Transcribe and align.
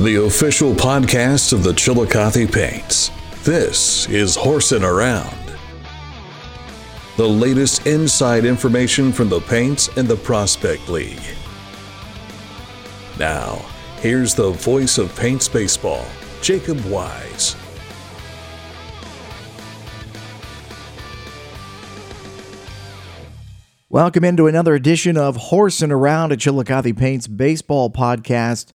the 0.00 0.24
official 0.24 0.72
podcast 0.72 1.52
of 1.52 1.62
the 1.62 1.74
Chillicothe 1.74 2.50
Paints. 2.50 3.10
This 3.44 4.08
is 4.08 4.34
Horsing 4.34 4.82
Around. 4.82 5.36
The 7.18 7.28
latest 7.28 7.86
inside 7.86 8.46
information 8.46 9.12
from 9.12 9.28
the 9.28 9.40
Paints 9.40 9.90
and 9.98 10.08
the 10.08 10.16
Prospect 10.16 10.88
League. 10.88 11.20
Now, 13.18 13.56
here's 13.98 14.34
the 14.34 14.52
voice 14.52 14.96
of 14.96 15.14
Paints 15.16 15.50
Baseball, 15.50 16.06
Jacob 16.40 16.82
Wise. 16.86 17.54
Welcome 23.90 24.24
into 24.24 24.46
another 24.46 24.74
edition 24.74 25.18
of 25.18 25.36
Horsing 25.36 25.92
Around 25.92 26.32
a 26.32 26.38
Chillicothe 26.38 26.96
Paints 26.96 27.26
baseball 27.26 27.90
podcast. 27.90 28.72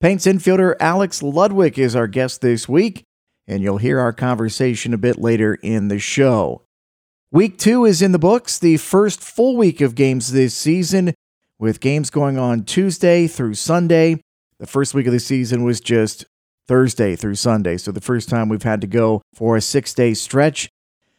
Paints 0.00 0.26
infielder 0.26 0.76
Alex 0.78 1.24
Ludwig 1.24 1.76
is 1.76 1.96
our 1.96 2.06
guest 2.06 2.40
this 2.40 2.68
week, 2.68 3.02
and 3.48 3.64
you'll 3.64 3.78
hear 3.78 3.98
our 3.98 4.12
conversation 4.12 4.94
a 4.94 4.98
bit 4.98 5.18
later 5.18 5.54
in 5.54 5.88
the 5.88 5.98
show. 5.98 6.62
Week 7.32 7.58
two 7.58 7.84
is 7.84 8.00
in 8.00 8.12
the 8.12 8.18
books, 8.18 8.60
the 8.60 8.76
first 8.76 9.20
full 9.20 9.56
week 9.56 9.80
of 9.80 9.96
games 9.96 10.30
this 10.30 10.54
season, 10.54 11.14
with 11.58 11.80
games 11.80 12.10
going 12.10 12.38
on 12.38 12.62
Tuesday 12.62 13.26
through 13.26 13.54
Sunday. 13.54 14.20
The 14.60 14.68
first 14.68 14.94
week 14.94 15.08
of 15.08 15.12
the 15.12 15.18
season 15.18 15.64
was 15.64 15.80
just 15.80 16.24
Thursday 16.68 17.16
through 17.16 17.34
Sunday, 17.34 17.76
so 17.76 17.90
the 17.90 18.00
first 18.00 18.28
time 18.28 18.48
we've 18.48 18.62
had 18.62 18.80
to 18.82 18.86
go 18.86 19.20
for 19.34 19.56
a 19.56 19.60
six 19.60 19.92
day 19.92 20.14
stretch. 20.14 20.68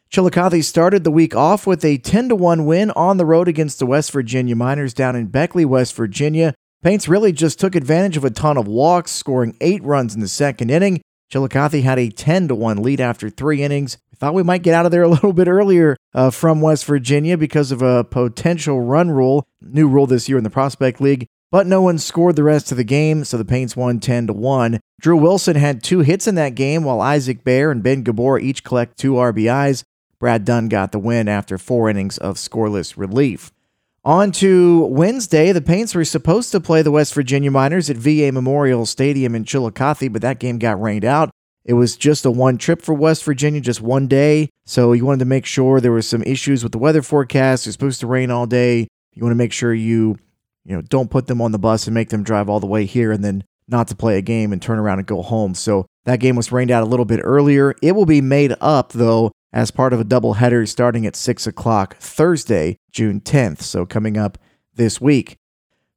Chillicothe 0.09 0.63
started 0.63 1.03
the 1.03 1.11
week 1.11 1.35
off 1.35 1.67
with 1.67 1.83
a 1.83 1.97
10 1.97 2.37
1 2.37 2.65
win 2.65 2.91
on 2.91 3.17
the 3.17 3.25
road 3.25 3.49
against 3.49 3.79
the 3.79 3.85
West 3.85 4.13
Virginia 4.13 4.55
Miners 4.55 4.93
down 4.93 5.17
in 5.17 5.25
Beckley, 5.25 5.65
West 5.65 5.93
Virginia. 5.95 6.55
Paints 6.81 7.09
really 7.09 7.33
just 7.33 7.59
took 7.59 7.75
advantage 7.75 8.15
of 8.15 8.23
a 8.23 8.29
ton 8.29 8.57
of 8.57 8.65
walks, 8.65 9.11
scoring 9.11 9.53
eight 9.59 9.83
runs 9.83 10.15
in 10.15 10.21
the 10.21 10.29
second 10.29 10.71
inning. 10.71 11.01
Chillicothe 11.29 11.83
had 11.83 11.99
a 11.99 12.09
10 12.09 12.47
1 12.47 12.81
lead 12.81 13.01
after 13.01 13.29
three 13.29 13.61
innings. 13.61 13.97
We 14.11 14.15
thought 14.15 14.33
we 14.33 14.43
might 14.43 14.63
get 14.63 14.73
out 14.73 14.85
of 14.85 14.91
there 14.93 15.03
a 15.03 15.09
little 15.09 15.33
bit 15.33 15.49
earlier 15.49 15.97
uh, 16.13 16.29
from 16.29 16.61
West 16.61 16.85
Virginia 16.85 17.37
because 17.37 17.73
of 17.73 17.81
a 17.81 18.05
potential 18.05 18.79
run 18.79 19.11
rule, 19.11 19.45
new 19.61 19.89
rule 19.89 20.07
this 20.07 20.29
year 20.29 20.37
in 20.37 20.45
the 20.45 20.49
Prospect 20.49 21.01
League. 21.01 21.27
But 21.51 21.67
no 21.67 21.81
one 21.81 21.97
scored 21.97 22.37
the 22.37 22.43
rest 22.43 22.71
of 22.71 22.77
the 22.77 22.85
game, 22.85 23.25
so 23.25 23.37
the 23.37 23.43
Paints 23.43 23.75
won 23.75 23.99
10 23.99 24.27
to 24.27 24.33
1. 24.33 24.79
Drew 25.01 25.17
Wilson 25.17 25.57
had 25.57 25.83
two 25.83 25.99
hits 25.99 26.27
in 26.27 26.35
that 26.35 26.55
game, 26.55 26.85
while 26.85 27.01
Isaac 27.01 27.43
Bear 27.43 27.71
and 27.71 27.83
Ben 27.83 28.03
Gabor 28.03 28.39
each 28.39 28.63
collect 28.63 28.97
two 28.97 29.13
RBIs. 29.13 29.83
Brad 30.17 30.45
Dunn 30.45 30.69
got 30.69 30.93
the 30.93 30.99
win 30.99 31.27
after 31.27 31.57
four 31.57 31.89
innings 31.89 32.17
of 32.17 32.35
scoreless 32.35 32.95
relief. 32.95 33.51
On 34.05 34.31
to 34.31 34.85
Wednesday, 34.85 35.51
the 35.51 35.61
Paints 35.61 35.93
were 35.93 36.05
supposed 36.05 36.51
to 36.51 36.61
play 36.61 36.81
the 36.81 36.91
West 36.91 37.13
Virginia 37.13 37.51
Miners 37.51 37.89
at 37.89 37.97
VA 37.97 38.31
Memorial 38.31 38.85
Stadium 38.85 39.35
in 39.35 39.43
Chillicothe, 39.43 40.13
but 40.13 40.21
that 40.21 40.39
game 40.39 40.57
got 40.57 40.81
rained 40.81 41.03
out. 41.03 41.31
It 41.65 41.73
was 41.73 41.97
just 41.97 42.25
a 42.25 42.31
one 42.31 42.57
trip 42.57 42.81
for 42.81 42.93
West 42.93 43.25
Virginia, 43.25 43.59
just 43.59 43.81
one 43.81 44.07
day. 44.07 44.49
So 44.65 44.93
you 44.93 45.05
wanted 45.05 45.19
to 45.19 45.25
make 45.25 45.45
sure 45.45 45.81
there 45.81 45.91
were 45.91 46.01
some 46.01 46.23
issues 46.23 46.63
with 46.63 46.71
the 46.71 46.77
weather 46.77 47.01
forecast. 47.01 47.67
It's 47.67 47.73
supposed 47.73 47.99
to 47.99 48.07
rain 48.07 48.31
all 48.31 48.45
day. 48.45 48.87
You 49.13 49.23
want 49.23 49.31
to 49.31 49.37
make 49.37 49.51
sure 49.51 49.73
you, 49.73 50.17
you 50.63 50.75
know, 50.75 50.81
don't 50.81 51.11
put 51.11 51.27
them 51.27 51.41
on 51.41 51.51
the 51.51 51.59
bus 51.59 51.85
and 51.85 51.93
make 51.93 52.09
them 52.09 52.23
drive 52.23 52.49
all 52.49 52.61
the 52.61 52.67
way 52.67 52.85
here 52.85 53.11
and 53.11 53.23
then 53.23 53.43
not 53.67 53.89
to 53.89 53.95
play 53.95 54.17
a 54.17 54.21
game 54.21 54.53
and 54.53 54.61
turn 54.61 54.79
around 54.79 54.99
and 54.99 55.07
go 55.07 55.21
home. 55.21 55.53
So 55.53 55.85
that 56.05 56.21
game 56.21 56.37
was 56.37 56.51
rained 56.51 56.71
out 56.71 56.83
a 56.83 56.87
little 56.87 57.05
bit 57.05 57.19
earlier. 57.21 57.75
It 57.81 57.91
will 57.91 58.05
be 58.05 58.21
made 58.21 58.55
up 58.61 58.93
though 58.93 59.31
as 59.51 59.71
part 59.71 59.93
of 59.93 59.99
a 59.99 60.05
doubleheader 60.05 60.67
starting 60.67 61.05
at 61.05 61.15
6 61.15 61.47
o'clock 61.47 61.97
Thursday, 61.97 62.77
June 62.91 63.21
10th. 63.21 63.61
So, 63.61 63.85
coming 63.85 64.17
up 64.17 64.37
this 64.75 65.01
week. 65.01 65.37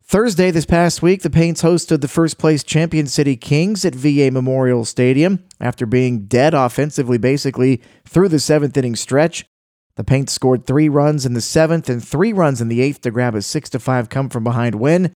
Thursday, 0.04 0.50
this 0.50 0.66
past 0.66 1.00
week, 1.00 1.22
the 1.22 1.30
Paints 1.30 1.62
hosted 1.62 2.00
the 2.00 2.08
first 2.08 2.36
place 2.36 2.62
Champion 2.64 3.06
City 3.06 3.36
Kings 3.36 3.84
at 3.84 3.94
VA 3.94 4.30
Memorial 4.30 4.84
Stadium. 4.84 5.44
After 5.60 5.86
being 5.86 6.26
dead 6.26 6.52
offensively 6.52 7.18
basically 7.18 7.80
through 8.06 8.28
the 8.28 8.38
seventh 8.38 8.76
inning 8.76 8.96
stretch, 8.96 9.46
the 9.96 10.04
Paints 10.04 10.32
scored 10.32 10.66
three 10.66 10.88
runs 10.88 11.24
in 11.24 11.34
the 11.34 11.40
seventh 11.40 11.88
and 11.88 12.06
three 12.06 12.32
runs 12.32 12.60
in 12.60 12.68
the 12.68 12.80
eighth 12.80 13.00
to 13.02 13.10
grab 13.10 13.34
a 13.34 13.42
6 13.42 13.70
5 13.70 14.08
come 14.08 14.28
from 14.28 14.44
behind 14.44 14.74
win. 14.74 15.12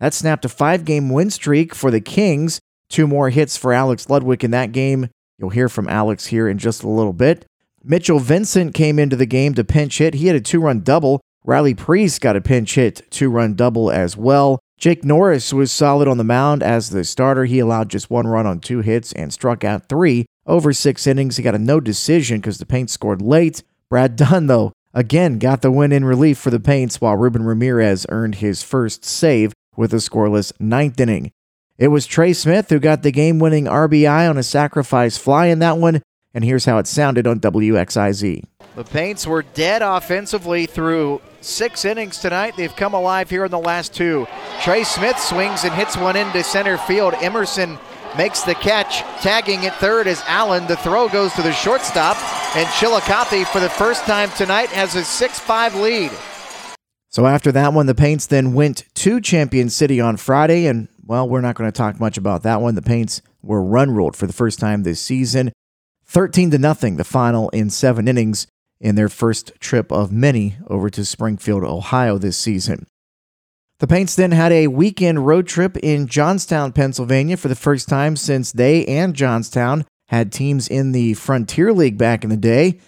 That 0.00 0.14
snapped 0.14 0.44
a 0.44 0.48
five 0.48 0.84
game 0.84 1.10
win 1.10 1.30
streak 1.30 1.74
for 1.74 1.90
the 1.90 2.00
Kings. 2.00 2.60
Two 2.88 3.06
more 3.06 3.30
hits 3.30 3.56
for 3.56 3.72
Alex 3.72 4.08
Ludwig 4.08 4.42
in 4.42 4.50
that 4.50 4.72
game. 4.72 5.10
You'll 5.38 5.50
hear 5.50 5.68
from 5.68 5.88
Alex 5.88 6.26
here 6.26 6.48
in 6.48 6.58
just 6.58 6.82
a 6.82 6.88
little 6.88 7.12
bit. 7.12 7.46
Mitchell 7.82 8.18
Vincent 8.18 8.74
came 8.74 8.98
into 8.98 9.16
the 9.16 9.26
game 9.26 9.54
to 9.54 9.64
pinch 9.64 9.98
hit. 9.98 10.14
He 10.14 10.26
had 10.26 10.36
a 10.36 10.40
two 10.40 10.60
run 10.60 10.80
double. 10.80 11.20
Riley 11.44 11.74
Priest 11.74 12.20
got 12.20 12.36
a 12.36 12.40
pinch 12.42 12.74
hit, 12.74 13.10
two 13.10 13.30
run 13.30 13.54
double 13.54 13.90
as 13.90 14.16
well. 14.16 14.58
Jake 14.78 15.04
Norris 15.04 15.52
was 15.52 15.72
solid 15.72 16.06
on 16.06 16.18
the 16.18 16.24
mound 16.24 16.62
as 16.62 16.90
the 16.90 17.04
starter. 17.04 17.46
He 17.46 17.58
allowed 17.58 17.88
just 17.88 18.10
one 18.10 18.26
run 18.26 18.46
on 18.46 18.60
two 18.60 18.80
hits 18.80 19.12
and 19.14 19.32
struck 19.32 19.64
out 19.64 19.88
three. 19.88 20.26
Over 20.46 20.72
six 20.72 21.06
innings, 21.06 21.38
he 21.38 21.42
got 21.42 21.54
a 21.54 21.58
no 21.58 21.80
decision 21.80 22.38
because 22.38 22.58
the 22.58 22.66
Paints 22.66 22.92
scored 22.92 23.22
late. 23.22 23.62
Brad 23.88 24.16
Dunn, 24.16 24.46
though, 24.46 24.72
again 24.92 25.38
got 25.38 25.62
the 25.62 25.70
win 25.70 25.92
in 25.92 26.04
relief 26.04 26.38
for 26.38 26.50
the 26.50 26.60
Paints, 26.60 27.00
while 27.00 27.16
Ruben 27.16 27.44
Ramirez 27.44 28.04
earned 28.10 28.36
his 28.36 28.62
first 28.62 29.04
save 29.04 29.52
with 29.76 29.94
a 29.94 29.98
scoreless 29.98 30.52
ninth 30.60 31.00
inning. 31.00 31.30
It 31.78 31.88
was 31.88 32.06
Trey 32.06 32.34
Smith 32.34 32.68
who 32.68 32.78
got 32.78 33.02
the 33.02 33.10
game 33.10 33.38
winning 33.38 33.64
RBI 33.64 34.28
on 34.28 34.36
a 34.36 34.42
sacrifice 34.42 35.16
fly 35.16 35.46
in 35.46 35.60
that 35.60 35.78
one. 35.78 36.02
And 36.32 36.44
here's 36.44 36.64
how 36.64 36.78
it 36.78 36.86
sounded 36.86 37.26
on 37.26 37.40
WXIZ. 37.40 38.44
The 38.76 38.84
Paints 38.84 39.26
were 39.26 39.42
dead 39.42 39.82
offensively 39.82 40.66
through 40.66 41.20
six 41.40 41.84
innings 41.84 42.18
tonight. 42.18 42.54
They've 42.56 42.74
come 42.74 42.94
alive 42.94 43.28
here 43.28 43.44
in 43.44 43.50
the 43.50 43.58
last 43.58 43.94
two. 43.94 44.26
Trey 44.62 44.84
Smith 44.84 45.18
swings 45.18 45.64
and 45.64 45.74
hits 45.74 45.96
one 45.96 46.14
into 46.14 46.44
center 46.44 46.78
field. 46.78 47.14
Emerson 47.14 47.78
makes 48.16 48.42
the 48.42 48.54
catch, 48.54 49.00
tagging 49.22 49.66
at 49.66 49.74
third 49.76 50.06
as 50.06 50.22
Allen. 50.26 50.66
The 50.66 50.76
throw 50.76 51.08
goes 51.08 51.32
to 51.34 51.42
the 51.42 51.52
shortstop, 51.52 52.16
and 52.56 52.68
Chillicothe, 52.74 53.46
for 53.48 53.60
the 53.60 53.70
first 53.70 54.04
time 54.04 54.30
tonight, 54.36 54.68
has 54.70 54.94
a 54.94 55.04
6 55.04 55.38
5 55.40 55.74
lead. 55.74 56.12
So 57.08 57.26
after 57.26 57.50
that 57.52 57.72
one, 57.72 57.86
the 57.86 57.94
Paints 57.94 58.26
then 58.26 58.54
went 58.54 58.84
to 58.94 59.20
Champion 59.20 59.68
City 59.68 60.00
on 60.00 60.16
Friday, 60.16 60.66
and 60.66 60.86
well, 61.04 61.28
we're 61.28 61.40
not 61.40 61.56
going 61.56 61.70
to 61.70 61.76
talk 61.76 61.98
much 61.98 62.16
about 62.16 62.44
that 62.44 62.60
one. 62.60 62.76
The 62.76 62.82
Paints 62.82 63.20
were 63.42 63.62
run 63.62 63.90
ruled 63.90 64.14
for 64.14 64.28
the 64.28 64.32
first 64.32 64.60
time 64.60 64.84
this 64.84 65.00
season. 65.00 65.50
13 66.10 66.50
to 66.50 66.58
nothing, 66.58 66.96
the 66.96 67.04
final 67.04 67.50
in 67.50 67.70
seven 67.70 68.08
innings 68.08 68.48
in 68.80 68.96
their 68.96 69.08
first 69.08 69.52
trip 69.60 69.92
of 69.92 70.10
many 70.10 70.56
over 70.66 70.90
to 70.90 71.04
Springfield, 71.04 71.62
Ohio 71.62 72.18
this 72.18 72.36
season. 72.36 72.84
The 73.78 73.86
Paints 73.86 74.16
then 74.16 74.32
had 74.32 74.50
a 74.50 74.66
weekend 74.66 75.24
road 75.24 75.46
trip 75.46 75.76
in 75.76 76.08
Johnstown, 76.08 76.72
Pennsylvania 76.72 77.36
for 77.36 77.46
the 77.46 77.54
first 77.54 77.88
time 77.88 78.16
since 78.16 78.50
they 78.50 78.84
and 78.86 79.14
Johnstown 79.14 79.84
had 80.08 80.32
teams 80.32 80.66
in 80.66 80.90
the 80.90 81.14
Frontier 81.14 81.72
League 81.72 81.96
back 81.96 82.24
in 82.24 82.30
the 82.30 82.36
day. 82.36 82.80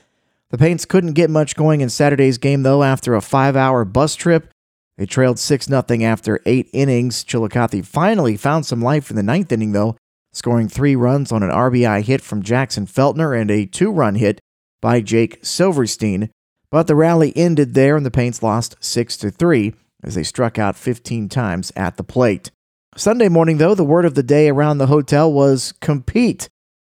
The 0.51 0.59
Paints 0.59 0.85
couldn't 0.85 1.13
get 1.13 1.31
much 1.31 1.55
going 1.55 1.81
in 1.81 1.91
Saturday's 1.91 2.39
game, 2.39 2.65
though, 2.65 2.83
after 2.83 3.15
a 3.15 3.23
five 3.23 3.55
hour 3.55 3.85
bus 3.85 4.17
trip. 4.17 4.53
They 4.99 5.07
trailed 5.07 5.39
6 5.39 5.67
0 5.67 5.85
after 6.03 6.41
eight 6.45 6.69
innings. 6.73 7.23
Chillicothe 7.23 7.87
finally 7.87 8.37
found 8.37 8.67
some 8.67 8.83
life 8.83 9.11
in 9.11 9.17
the 9.17 9.23
ninth 9.23 9.53
inning, 9.53 9.71
though, 9.71 9.97
scoring 10.33 10.69
three 10.69 10.97
runs 10.97 11.31
on 11.31 11.43
an 11.43 11.51
RBI 11.51 12.03
hit 12.03 12.21
from 12.21 12.43
Jackson 12.43 12.87
Feltner 12.87 13.39
and 13.39 13.51
a 13.51 13.67
two 13.67 13.91
run 13.91 14.15
hit 14.15 14.41
by 14.81 15.01
Jake 15.01 15.39
Silverstein. 15.43 16.31
But 16.71 16.87
the 16.87 16.95
rally 16.95 17.37
ended 17.37 17.75
there 17.75 17.97
and 17.97 18.07
the 18.07 18.11
Paints 18.11 18.43
lost 18.43 18.77
6 18.81 19.17
to 19.19 19.31
3 19.31 19.75
as 20.03 20.15
they 20.15 20.23
struck 20.23 20.59
out 20.59 20.77
15 20.77 21.29
times 21.29 21.71
at 21.77 21.97
the 21.97 22.03
plate. 22.03 22.51
Sunday 22.97 23.29
morning, 23.29 23.59
though, 23.59 23.75
the 23.75 23.85
word 23.85 24.05
of 24.05 24.15
the 24.15 24.23
day 24.23 24.49
around 24.49 24.79
the 24.79 24.87
hotel 24.87 25.33
was 25.33 25.73
compete. 25.81 26.49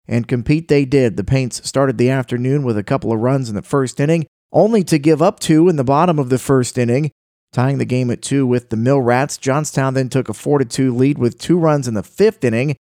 And 0.06 0.28
compete 0.28 0.68
they 0.68 0.84
did. 0.84 1.16
The 1.16 1.24
Paints 1.24 1.66
started 1.66 1.98
the 1.98 2.10
afternoon 2.10 2.62
with 2.62 2.76
a 2.76 2.82
couple 2.82 3.12
of 3.12 3.20
runs 3.20 3.48
in 3.48 3.54
the 3.54 3.62
first 3.62 4.00
inning, 4.00 4.26
only 4.52 4.82
to 4.84 4.98
give 4.98 5.22
up 5.22 5.40
two 5.40 5.68
in 5.68 5.76
the 5.76 5.84
bottom 5.84 6.18
of 6.18 6.30
the 6.30 6.38
first 6.38 6.76
inning, 6.76 7.10
tying 7.52 7.78
the 7.78 7.84
game 7.84 8.10
at 8.10 8.22
two 8.22 8.46
with 8.46 8.70
the 8.70 8.76
Mill 8.76 9.00
Rats. 9.00 9.38
Johnstown 9.38 9.94
then 9.94 10.08
took 10.08 10.28
a 10.28 10.34
4 10.34 10.64
2 10.64 10.94
lead 10.94 11.18
with 11.18 11.38
two 11.38 11.58
runs 11.58 11.86
in 11.86 11.94
the 11.94 12.02
fifth 12.02 12.44
inning 12.44 12.76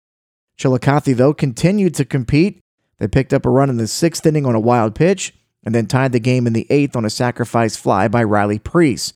Chillicothe, 0.59 1.15
though, 1.15 1.33
continued 1.33 1.95
to 1.95 2.05
compete. 2.05 2.59
They 2.97 3.07
picked 3.07 3.33
up 3.33 3.45
a 3.45 3.49
run 3.49 3.69
in 3.69 3.77
the 3.77 3.87
sixth 3.87 4.25
inning 4.25 4.45
on 4.45 4.55
a 4.55 4.59
wild 4.59 4.93
pitch 4.93 5.33
and 5.63 5.73
then 5.73 5.87
tied 5.87 6.11
the 6.11 6.19
game 6.19 6.45
in 6.45 6.51
the 6.51 6.67
eighth 6.69 6.97
on 6.97 7.05
a 7.05 7.09
sacrifice 7.09 7.77
fly 7.77 8.09
by 8.09 8.23
Riley 8.23 8.59
Priest. 8.59 9.13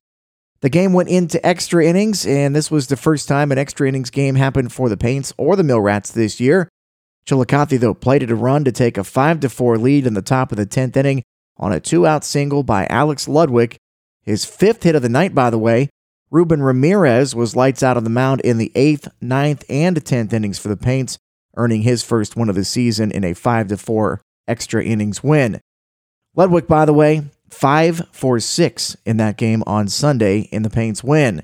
The 0.62 0.70
game 0.70 0.94
went 0.94 1.10
into 1.10 1.44
extra 1.46 1.84
innings, 1.84 2.26
and 2.26 2.56
this 2.56 2.70
was 2.70 2.86
the 2.86 2.96
first 2.96 3.28
time 3.28 3.52
an 3.52 3.58
extra 3.58 3.86
innings 3.86 4.08
game 4.08 4.36
happened 4.36 4.72
for 4.72 4.88
the 4.88 4.96
Paints 4.96 5.34
or 5.36 5.54
the 5.54 5.62
Mill 5.62 5.82
Rats 5.82 6.10
this 6.10 6.40
year. 6.40 6.70
Chillicothe, 7.26 7.78
though, 7.78 7.92
plated 7.92 8.30
a 8.30 8.34
run 8.34 8.64
to 8.64 8.72
take 8.72 8.96
a 8.96 9.04
5 9.04 9.52
4 9.52 9.76
lead 9.76 10.06
in 10.06 10.14
the 10.14 10.22
top 10.22 10.50
of 10.50 10.56
the 10.56 10.66
10th 10.66 10.96
inning 10.96 11.22
on 11.58 11.72
a 11.72 11.80
two 11.80 12.06
out 12.06 12.24
single 12.24 12.62
by 12.62 12.86
Alex 12.86 13.28
Ludwig. 13.28 13.76
His 14.22 14.46
fifth 14.46 14.82
hit 14.82 14.94
of 14.94 15.02
the 15.02 15.10
night, 15.10 15.34
by 15.34 15.50
the 15.50 15.58
way. 15.58 15.90
Ruben 16.30 16.62
Ramirez 16.62 17.34
was 17.34 17.54
lights 17.54 17.82
out 17.82 17.98
on 17.98 18.04
the 18.04 18.10
mound 18.10 18.40
in 18.40 18.56
the 18.56 18.72
eighth, 18.74 19.08
ninth, 19.20 19.62
and 19.68 20.02
10th 20.02 20.32
innings 20.32 20.58
for 20.58 20.68
the 20.68 20.76
Paints 20.76 21.18
earning 21.56 21.82
his 21.82 22.02
first 22.02 22.36
win 22.36 22.48
of 22.48 22.54
the 22.54 22.64
season 22.64 23.10
in 23.10 23.24
a 23.24 23.34
5 23.34 23.80
4 23.80 24.20
extra 24.46 24.84
innings 24.84 25.22
win. 25.22 25.60
Ludwig, 26.36 26.66
by 26.66 26.84
the 26.84 26.92
way, 26.92 27.22
5 27.50 28.08
for 28.12 28.40
6 28.40 28.96
in 29.04 29.16
that 29.18 29.36
game 29.36 29.62
on 29.66 29.88
Sunday 29.88 30.48
in 30.50 30.62
the 30.62 30.70
Paints 30.70 31.04
win. 31.04 31.42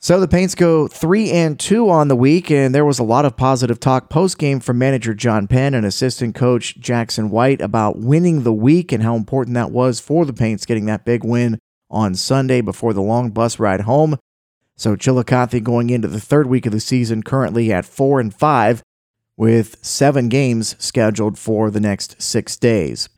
So 0.00 0.20
the 0.20 0.28
Paints 0.28 0.54
go 0.54 0.86
three 0.86 1.28
and 1.32 1.58
two 1.58 1.90
on 1.90 2.06
the 2.06 2.14
week, 2.14 2.52
and 2.52 2.72
there 2.72 2.84
was 2.84 3.00
a 3.00 3.04
lot 3.04 3.24
of 3.24 3.36
positive 3.36 3.80
talk 3.80 4.08
post 4.08 4.38
game 4.38 4.60
from 4.60 4.78
manager 4.78 5.12
John 5.12 5.48
Penn 5.48 5.74
and 5.74 5.84
assistant 5.84 6.36
coach 6.36 6.78
Jackson 6.78 7.30
White 7.30 7.60
about 7.60 7.98
winning 7.98 8.44
the 8.44 8.52
week 8.52 8.92
and 8.92 9.02
how 9.02 9.16
important 9.16 9.54
that 9.54 9.72
was 9.72 9.98
for 9.98 10.24
the 10.24 10.32
Paints 10.32 10.66
getting 10.66 10.86
that 10.86 11.04
big 11.04 11.24
win 11.24 11.58
on 11.90 12.14
Sunday 12.14 12.60
before 12.60 12.92
the 12.92 13.02
long 13.02 13.30
bus 13.30 13.58
ride 13.58 13.80
home. 13.80 14.16
So 14.76 14.94
Chillicothe 14.94 15.64
going 15.64 15.90
into 15.90 16.06
the 16.06 16.20
third 16.20 16.46
week 16.46 16.66
of 16.66 16.72
the 16.72 16.78
season 16.78 17.24
currently 17.24 17.72
at 17.72 17.84
four 17.84 18.20
and 18.20 18.32
five, 18.32 18.84
with 19.38 19.76
seven 19.80 20.28
games 20.28 20.74
scheduled 20.78 21.38
for 21.38 21.70
the 21.70 21.80
next 21.80 22.20
six 22.20 22.56
days. 22.56 23.08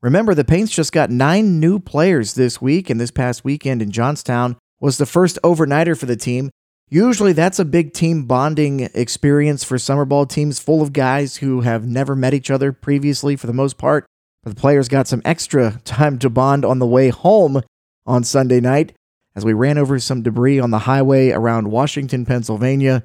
Remember, 0.00 0.34
the 0.34 0.44
Paints 0.44 0.72
just 0.72 0.92
got 0.92 1.10
nine 1.10 1.60
new 1.60 1.78
players 1.78 2.34
this 2.34 2.60
week, 2.60 2.90
and 2.90 2.98
this 2.98 3.12
past 3.12 3.44
weekend 3.44 3.82
in 3.82 3.92
Johnstown 3.92 4.56
was 4.80 4.98
the 4.98 5.06
first 5.06 5.38
overnighter 5.44 5.96
for 5.96 6.06
the 6.06 6.16
team. 6.16 6.50
Usually, 6.88 7.32
that's 7.32 7.58
a 7.58 7.64
big 7.64 7.92
team 7.92 8.24
bonding 8.24 8.88
experience 8.94 9.62
for 9.62 9.78
summer 9.78 10.04
ball 10.04 10.26
teams 10.26 10.58
full 10.58 10.82
of 10.82 10.92
guys 10.92 11.36
who 11.36 11.60
have 11.60 11.86
never 11.86 12.16
met 12.16 12.34
each 12.34 12.50
other 12.50 12.72
previously 12.72 13.36
for 13.36 13.46
the 13.46 13.52
most 13.52 13.78
part. 13.78 14.06
But 14.42 14.56
the 14.56 14.60
players 14.60 14.88
got 14.88 15.06
some 15.06 15.22
extra 15.24 15.80
time 15.84 16.18
to 16.20 16.30
bond 16.30 16.64
on 16.64 16.78
the 16.78 16.86
way 16.86 17.10
home 17.10 17.62
on 18.06 18.24
Sunday 18.24 18.60
night 18.60 18.94
as 19.36 19.44
we 19.44 19.52
ran 19.52 19.78
over 19.78 19.98
some 19.98 20.22
debris 20.22 20.58
on 20.58 20.70
the 20.70 20.80
highway 20.80 21.30
around 21.30 21.70
Washington, 21.70 22.26
Pennsylvania, 22.26 23.04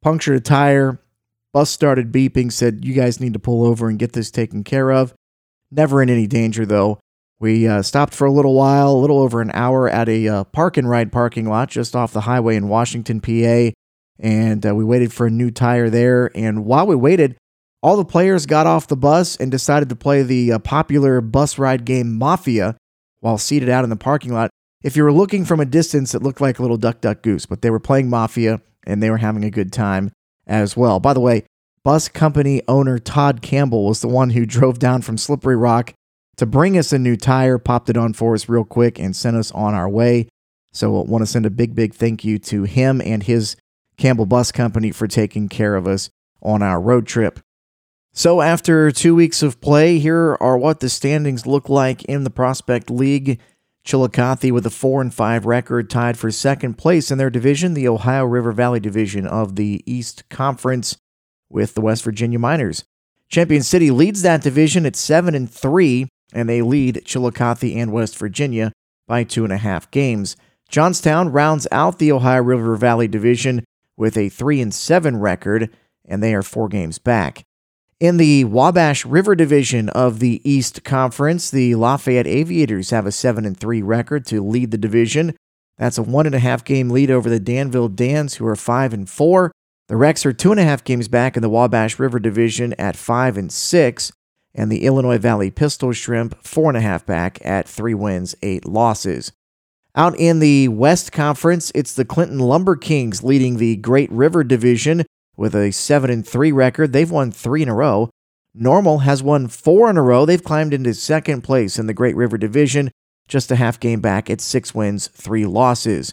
punctured 0.00 0.36
a 0.36 0.40
tire, 0.40 0.98
bus 1.52 1.70
started 1.70 2.12
beeping, 2.12 2.52
said, 2.52 2.84
You 2.84 2.94
guys 2.94 3.20
need 3.20 3.32
to 3.32 3.38
pull 3.38 3.64
over 3.64 3.88
and 3.88 3.98
get 3.98 4.12
this 4.12 4.30
taken 4.30 4.64
care 4.64 4.90
of. 4.90 5.14
Never 5.70 6.02
in 6.02 6.10
any 6.10 6.26
danger, 6.26 6.64
though. 6.64 6.98
We 7.40 7.68
uh, 7.68 7.82
stopped 7.82 8.14
for 8.14 8.26
a 8.26 8.32
little 8.32 8.54
while, 8.54 8.90
a 8.90 8.98
little 8.98 9.20
over 9.20 9.40
an 9.40 9.52
hour, 9.54 9.88
at 9.88 10.08
a 10.08 10.26
uh, 10.28 10.44
park 10.44 10.76
and 10.76 10.88
ride 10.88 11.12
parking 11.12 11.48
lot 11.48 11.68
just 11.68 11.94
off 11.94 12.12
the 12.12 12.22
highway 12.22 12.56
in 12.56 12.68
Washington, 12.68 13.20
PA. 13.20 13.70
And 14.18 14.66
uh, 14.66 14.74
we 14.74 14.84
waited 14.84 15.12
for 15.12 15.26
a 15.26 15.30
new 15.30 15.50
tire 15.50 15.88
there. 15.88 16.32
And 16.34 16.64
while 16.64 16.86
we 16.86 16.96
waited, 16.96 17.36
all 17.80 17.96
the 17.96 18.04
players 18.04 18.46
got 18.46 18.66
off 18.66 18.88
the 18.88 18.96
bus 18.96 19.36
and 19.36 19.52
decided 19.52 19.88
to 19.90 19.96
play 19.96 20.22
the 20.22 20.52
uh, 20.52 20.58
popular 20.58 21.20
bus 21.20 21.58
ride 21.58 21.84
game 21.84 22.18
Mafia 22.18 22.76
while 23.20 23.38
seated 23.38 23.68
out 23.68 23.84
in 23.84 23.90
the 23.90 23.96
parking 23.96 24.32
lot. 24.32 24.50
If 24.82 24.96
you 24.96 25.04
were 25.04 25.12
looking 25.12 25.44
from 25.44 25.60
a 25.60 25.64
distance, 25.64 26.14
it 26.14 26.22
looked 26.22 26.40
like 26.40 26.58
a 26.58 26.62
little 26.62 26.76
duck, 26.76 27.00
duck, 27.00 27.22
goose, 27.22 27.46
but 27.46 27.62
they 27.62 27.70
were 27.70 27.80
playing 27.80 28.10
Mafia 28.10 28.60
and 28.84 29.00
they 29.00 29.10
were 29.10 29.18
having 29.18 29.44
a 29.44 29.50
good 29.50 29.72
time 29.72 30.10
as 30.48 30.76
well. 30.76 30.98
By 30.98 31.12
the 31.12 31.20
way, 31.20 31.44
bus 31.84 32.08
company 32.08 32.62
owner 32.66 32.98
Todd 32.98 33.42
Campbell 33.42 33.86
was 33.86 34.00
the 34.00 34.08
one 34.08 34.30
who 34.30 34.46
drove 34.46 34.78
down 34.78 35.02
from 35.02 35.18
Slippery 35.18 35.56
Rock 35.56 35.92
to 36.36 36.46
bring 36.46 36.78
us 36.78 36.92
a 36.92 36.98
new 36.98 37.16
tire, 37.16 37.58
popped 37.58 37.90
it 37.90 37.96
on 37.96 38.12
for 38.12 38.34
us 38.34 38.48
real 38.48 38.64
quick, 38.64 38.98
and 38.98 39.14
sent 39.14 39.36
us 39.36 39.50
on 39.52 39.74
our 39.74 39.88
way. 39.88 40.28
So 40.72 41.00
I 41.00 41.04
want 41.04 41.22
to 41.22 41.26
send 41.26 41.46
a 41.46 41.50
big, 41.50 41.74
big 41.74 41.94
thank 41.94 42.24
you 42.24 42.38
to 42.40 42.64
him 42.64 43.00
and 43.00 43.22
his 43.22 43.56
Campbell 43.96 44.26
Bus 44.26 44.52
Company 44.52 44.90
for 44.92 45.06
taking 45.06 45.48
care 45.48 45.74
of 45.74 45.86
us 45.86 46.08
on 46.42 46.62
our 46.62 46.80
road 46.80 47.06
trip. 47.06 47.40
So, 48.14 48.40
after 48.40 48.90
two 48.90 49.14
weeks 49.14 49.42
of 49.42 49.60
play, 49.60 49.98
here 49.98 50.36
are 50.40 50.56
what 50.56 50.80
the 50.80 50.88
standings 50.88 51.46
look 51.46 51.68
like 51.68 52.04
in 52.04 52.24
the 52.24 52.30
Prospect 52.30 52.90
League. 52.90 53.38
Chillicothe 53.88 54.50
with 54.50 54.66
a 54.66 54.70
4 54.70 55.00
and 55.00 55.14
5 55.14 55.46
record, 55.46 55.88
tied 55.88 56.18
for 56.18 56.30
second 56.30 56.74
place 56.74 57.10
in 57.10 57.16
their 57.16 57.30
division, 57.30 57.72
the 57.72 57.88
Ohio 57.88 58.26
River 58.26 58.52
Valley 58.52 58.80
Division 58.80 59.26
of 59.26 59.56
the 59.56 59.82
East 59.86 60.28
Conference, 60.28 60.98
with 61.48 61.72
the 61.72 61.80
West 61.80 62.04
Virginia 62.04 62.38
Miners. 62.38 62.84
Champion 63.30 63.62
City 63.62 63.90
leads 63.90 64.20
that 64.20 64.42
division 64.42 64.84
at 64.84 64.94
7 64.94 65.34
and 65.34 65.50
3, 65.50 66.06
and 66.34 66.46
they 66.50 66.60
lead 66.60 67.00
Chillicothe 67.06 67.64
and 67.64 67.90
West 67.90 68.18
Virginia 68.18 68.72
by 69.06 69.24
two 69.24 69.44
and 69.44 69.54
a 69.54 69.56
half 69.56 69.90
games. 69.90 70.36
Johnstown 70.68 71.32
rounds 71.32 71.66
out 71.72 71.98
the 71.98 72.12
Ohio 72.12 72.42
River 72.42 72.76
Valley 72.76 73.08
Division 73.08 73.64
with 73.96 74.18
a 74.18 74.28
3 74.28 74.60
and 74.60 74.74
7 74.74 75.16
record, 75.16 75.74
and 76.04 76.22
they 76.22 76.34
are 76.34 76.42
four 76.42 76.68
games 76.68 76.98
back. 76.98 77.42
In 78.00 78.16
the 78.16 78.44
Wabash 78.44 79.04
River 79.04 79.34
Division 79.34 79.88
of 79.88 80.20
the 80.20 80.40
East 80.48 80.84
Conference, 80.84 81.50
the 81.50 81.74
Lafayette 81.74 82.28
Aviators 82.28 82.90
have 82.90 83.06
a 83.06 83.12
7 83.12 83.44
and 83.44 83.58
3 83.58 83.82
record 83.82 84.24
to 84.26 84.40
lead 84.40 84.70
the 84.70 84.78
division. 84.78 85.34
That's 85.78 85.98
a 85.98 86.04
one 86.04 86.24
and 86.24 86.34
a 86.34 86.38
half 86.38 86.64
game 86.64 86.90
lead 86.90 87.10
over 87.10 87.28
the 87.28 87.40
Danville 87.40 87.88
Dans, 87.88 88.36
who 88.36 88.46
are 88.46 88.54
5 88.54 88.92
and 88.92 89.10
4. 89.10 89.50
The 89.88 89.96
Rex 89.96 90.24
are 90.24 90.32
two 90.32 90.52
and 90.52 90.60
a 90.60 90.64
half 90.64 90.84
games 90.84 91.08
back 91.08 91.36
in 91.36 91.42
the 91.42 91.48
Wabash 91.48 91.98
River 91.98 92.20
Division 92.20 92.72
at 92.74 92.94
5 92.94 93.36
and 93.36 93.50
6. 93.50 94.12
And 94.54 94.70
the 94.70 94.84
Illinois 94.86 95.18
Valley 95.18 95.50
Pistol 95.50 95.92
Shrimp, 95.92 96.40
four 96.46 96.70
and 96.70 96.76
a 96.76 96.80
half 96.80 97.04
back 97.04 97.44
at 97.44 97.68
three 97.68 97.94
wins, 97.94 98.36
eight 98.42 98.64
losses. 98.64 99.32
Out 99.96 100.16
in 100.16 100.38
the 100.38 100.68
West 100.68 101.10
Conference, 101.10 101.72
it's 101.74 101.94
the 101.94 102.04
Clinton 102.04 102.38
Lumber 102.38 102.76
Kings 102.76 103.24
leading 103.24 103.56
the 103.56 103.74
Great 103.74 104.10
River 104.12 104.44
Division 104.44 105.04
with 105.38 105.54
a 105.54 105.70
7 105.70 106.10
and 106.10 106.26
3 106.26 106.52
record. 106.52 106.92
They've 106.92 107.10
won 107.10 107.30
3 107.30 107.62
in 107.62 107.68
a 107.68 107.74
row. 107.74 108.10
Normal 108.54 108.98
has 108.98 109.22
won 109.22 109.46
4 109.46 109.88
in 109.88 109.96
a 109.96 110.02
row. 110.02 110.26
They've 110.26 110.42
climbed 110.42 110.74
into 110.74 110.92
second 110.92 111.42
place 111.42 111.78
in 111.78 111.86
the 111.86 111.94
Great 111.94 112.16
River 112.16 112.36
Division, 112.36 112.90
just 113.28 113.50
a 113.52 113.56
half 113.56 113.78
game 113.78 114.00
back 114.00 114.28
at 114.28 114.40
6 114.40 114.74
wins, 114.74 115.06
3 115.06 115.46
losses. 115.46 116.12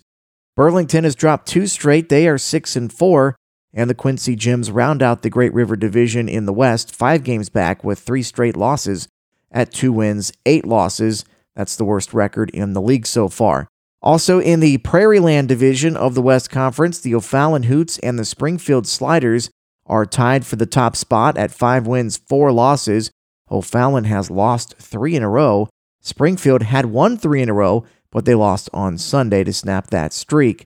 Burlington 0.55 1.03
has 1.03 1.15
dropped 1.15 1.47
2 1.47 1.65
straight. 1.65 2.07
They 2.07 2.27
are 2.27 2.37
6 2.37 2.75
and 2.75 2.93
4, 2.93 3.35
and 3.73 3.89
the 3.89 3.95
Quincy 3.95 4.35
Gems 4.35 4.69
round 4.69 5.01
out 5.01 5.23
the 5.23 5.29
Great 5.29 5.53
River 5.53 5.75
Division 5.75 6.29
in 6.29 6.45
the 6.45 6.53
West, 6.53 6.95
5 6.95 7.23
games 7.23 7.49
back 7.49 7.83
with 7.83 7.99
3 7.99 8.21
straight 8.21 8.55
losses 8.55 9.07
at 9.51 9.73
2 9.73 9.91
wins, 9.91 10.31
8 10.45 10.65
losses. 10.65 11.25
That's 11.55 11.75
the 11.75 11.85
worst 11.85 12.13
record 12.13 12.51
in 12.51 12.73
the 12.73 12.81
league 12.81 13.07
so 13.07 13.27
far. 13.27 13.67
Also 14.05 14.39
in 14.39 14.59
the 14.59 14.77
Prairieland 14.77 15.47
division 15.47 15.97
of 15.97 16.13
the 16.13 16.21
West 16.21 16.51
Conference, 16.51 16.99
the 16.99 17.15
O'Fallon 17.15 17.63
Hoots 17.63 17.97
and 17.99 18.19
the 18.19 18.23
Springfield 18.23 18.85
Sliders 18.85 19.49
are 19.87 20.05
tied 20.05 20.45
for 20.45 20.57
the 20.57 20.67
top 20.67 20.95
spot 20.95 21.39
at 21.39 21.49
five 21.49 21.87
wins, 21.87 22.15
four 22.15 22.51
losses. 22.51 23.09
O'Fallon 23.49 24.03
has 24.03 24.29
lost 24.29 24.75
three 24.77 25.15
in 25.15 25.23
a 25.23 25.29
row. 25.29 25.67
Springfield 26.01 26.61
had 26.61 26.85
won 26.85 27.17
three 27.17 27.41
in 27.41 27.49
a 27.49 27.53
row, 27.53 27.83
but 28.11 28.25
they 28.25 28.35
lost 28.35 28.69
on 28.73 28.99
Sunday 28.99 29.43
to 29.43 29.51
snap 29.51 29.87
that 29.87 30.13
streak. 30.13 30.65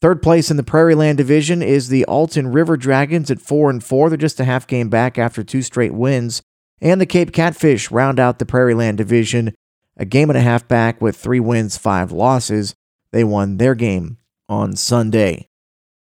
Third 0.00 0.20
place 0.20 0.50
in 0.50 0.56
the 0.56 0.64
Prairieland 0.64 1.16
division 1.16 1.62
is 1.62 1.88
the 1.88 2.04
Alton 2.06 2.50
River 2.50 2.76
Dragons 2.76 3.30
at 3.30 3.40
4 3.40 3.70
and 3.70 3.84
4. 3.84 4.08
They're 4.08 4.16
just 4.16 4.40
a 4.40 4.44
half 4.44 4.66
game 4.66 4.88
back 4.88 5.16
after 5.16 5.44
two 5.44 5.62
straight 5.62 5.94
wins. 5.94 6.42
And 6.80 7.00
the 7.00 7.06
Cape 7.06 7.32
Catfish 7.32 7.92
round 7.92 8.18
out 8.18 8.40
the 8.40 8.46
Prairieland 8.46 8.96
division, 8.96 9.54
a 9.96 10.04
game 10.04 10.30
and 10.30 10.36
a 10.36 10.42
half 10.42 10.66
back 10.66 11.00
with 11.00 11.16
3 11.16 11.38
wins, 11.38 11.76
5 11.76 12.10
losses. 12.10 12.74
They 13.12 13.24
won 13.24 13.56
their 13.56 13.74
game 13.74 14.18
on 14.48 14.76
Sunday. 14.76 15.48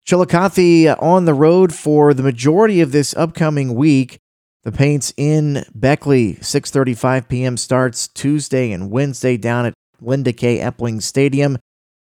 Chillicothe 0.04 0.86
uh, 0.88 0.96
on 1.00 1.24
the 1.24 1.34
road 1.34 1.72
for 1.72 2.12
the 2.12 2.22
majority 2.22 2.80
of 2.80 2.92
this 2.92 3.14
upcoming 3.14 3.74
week. 3.74 4.18
The 4.64 4.72
Paints 4.72 5.12
in 5.16 5.64
Beckley, 5.74 6.34
6:35 6.34 7.28
p.m. 7.28 7.56
starts 7.56 8.08
Tuesday 8.08 8.72
and 8.72 8.90
Wednesday 8.90 9.36
down 9.36 9.66
at 9.66 9.74
Linda 10.00 10.32
K. 10.32 10.58
Epling 10.58 11.02
Stadium. 11.02 11.58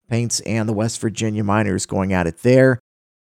Paints 0.09 0.41
and 0.41 0.69
the 0.69 0.75
West 0.75 1.01
Virginia 1.01 1.43
Miners 1.43 1.87
going 1.87 2.13
at 2.13 2.27
it 2.27 2.43
there. 2.43 2.79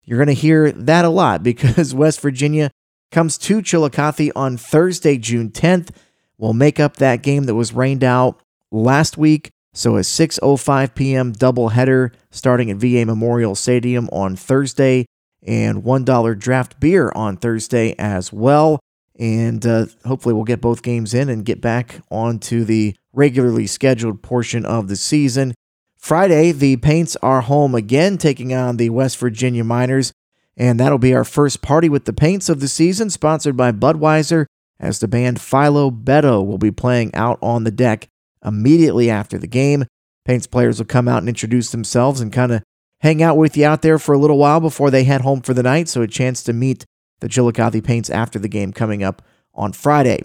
You're 0.05 0.19
going 0.19 0.29
to 0.29 0.41
hear 0.41 0.71
that 0.71 1.05
a 1.05 1.09
lot 1.09 1.43
because 1.43 1.93
West 1.95 2.21
Virginia 2.21 2.71
comes 3.11 3.39
to 3.39 3.61
Chillicothe 3.61 4.31
on 4.37 4.57
Thursday, 4.57 5.19
June 5.19 5.51
10th. 5.51 5.91
We'll 6.39 6.53
make 6.53 6.79
up 6.79 6.97
that 6.97 7.23
game 7.23 7.45
that 7.45 7.57
was 7.57 7.73
rained 7.73 8.05
out 8.05 8.41
last 8.71 9.19
week 9.19 9.51
so 9.77 9.97
a 9.97 10.01
6:05 10.01 10.95
p.m. 10.95 11.33
doubleheader 11.35 12.13
starting 12.31 12.71
at 12.71 12.79
VA 12.79 13.05
Memorial 13.05 13.55
Stadium 13.55 14.09
on 14.11 14.35
Thursday, 14.35 15.05
and 15.47 15.85
$1 15.85 16.39
draft 16.39 16.81
beer 16.81 17.13
on 17.15 17.37
Thursday 17.37 17.95
as 17.99 18.33
well. 18.33 18.81
And 19.19 19.65
uh, 19.67 19.87
hopefully, 20.05 20.35
we'll 20.35 20.45
get 20.45 20.61
both 20.61 20.83
games 20.83 21.15
in 21.15 21.29
and 21.29 21.45
get 21.45 21.61
back 21.61 22.01
onto 22.11 22.65
the 22.65 22.97
regularly 23.13 23.67
scheduled 23.67 24.23
portion 24.23 24.65
of 24.65 24.89
the 24.89 24.97
season. 24.97 25.55
Friday, 25.97 26.53
the 26.53 26.77
Paints 26.77 27.17
are 27.23 27.43
home 27.43 27.75
again, 27.75 28.19
taking 28.19 28.55
on 28.55 28.77
the 28.77 28.91
West 28.91 29.19
Virginia 29.19 29.65
Miners, 29.65 30.13
and 30.57 30.81
that'll 30.81 30.99
be 30.99 31.15
our 31.15 31.25
first 31.25 31.63
party 31.63 31.89
with 31.89 32.05
the 32.05 32.13
Paints 32.13 32.49
of 32.49 32.61
the 32.61 32.69
season, 32.69 33.09
sponsored 33.11 33.57
by 33.57 33.73
Budweiser, 33.73 34.47
as 34.79 35.01
the 35.01 35.09
band 35.09 35.41
Philo 35.41 35.91
Beto 35.91 36.47
will 36.47 36.59
be 36.59 36.71
playing 36.71 37.15
out 37.15 37.39
on 37.43 37.65
the 37.65 37.71
deck 37.71 38.09
immediately 38.45 39.11
after 39.11 39.39
the 39.39 39.47
game. 39.47 39.85
Paints 40.25 40.47
players 40.47 40.79
will 40.79 40.87
come 40.87 41.09
out 41.09 41.19
and 41.19 41.29
introduce 41.29 41.71
themselves 41.71 42.21
and 42.21 42.33
kind 42.33 42.53
of 42.53 42.63
hang 43.01 43.23
out 43.23 43.37
with 43.37 43.57
you 43.57 43.65
out 43.67 43.83
there 43.83 43.99
for 43.99 44.15
a 44.15 44.19
little 44.19 44.39
while 44.39 44.61
before 44.61 44.91
they 44.91 45.05
head 45.05 45.21
home 45.21 45.41
for 45.41 45.55
the 45.55 45.63
night. 45.63 45.89
So 45.89 46.03
a 46.03 46.09
chance 46.09 46.43
to 46.45 46.53
meet 46.53 46.85
the 47.21 47.29
Chillicothe 47.29 47.85
Paints 47.85 48.11
after 48.11 48.39
the 48.39 48.49
game 48.49 48.73
coming 48.73 49.03
up 49.03 49.23
on 49.55 49.73
Friday. 49.73 50.25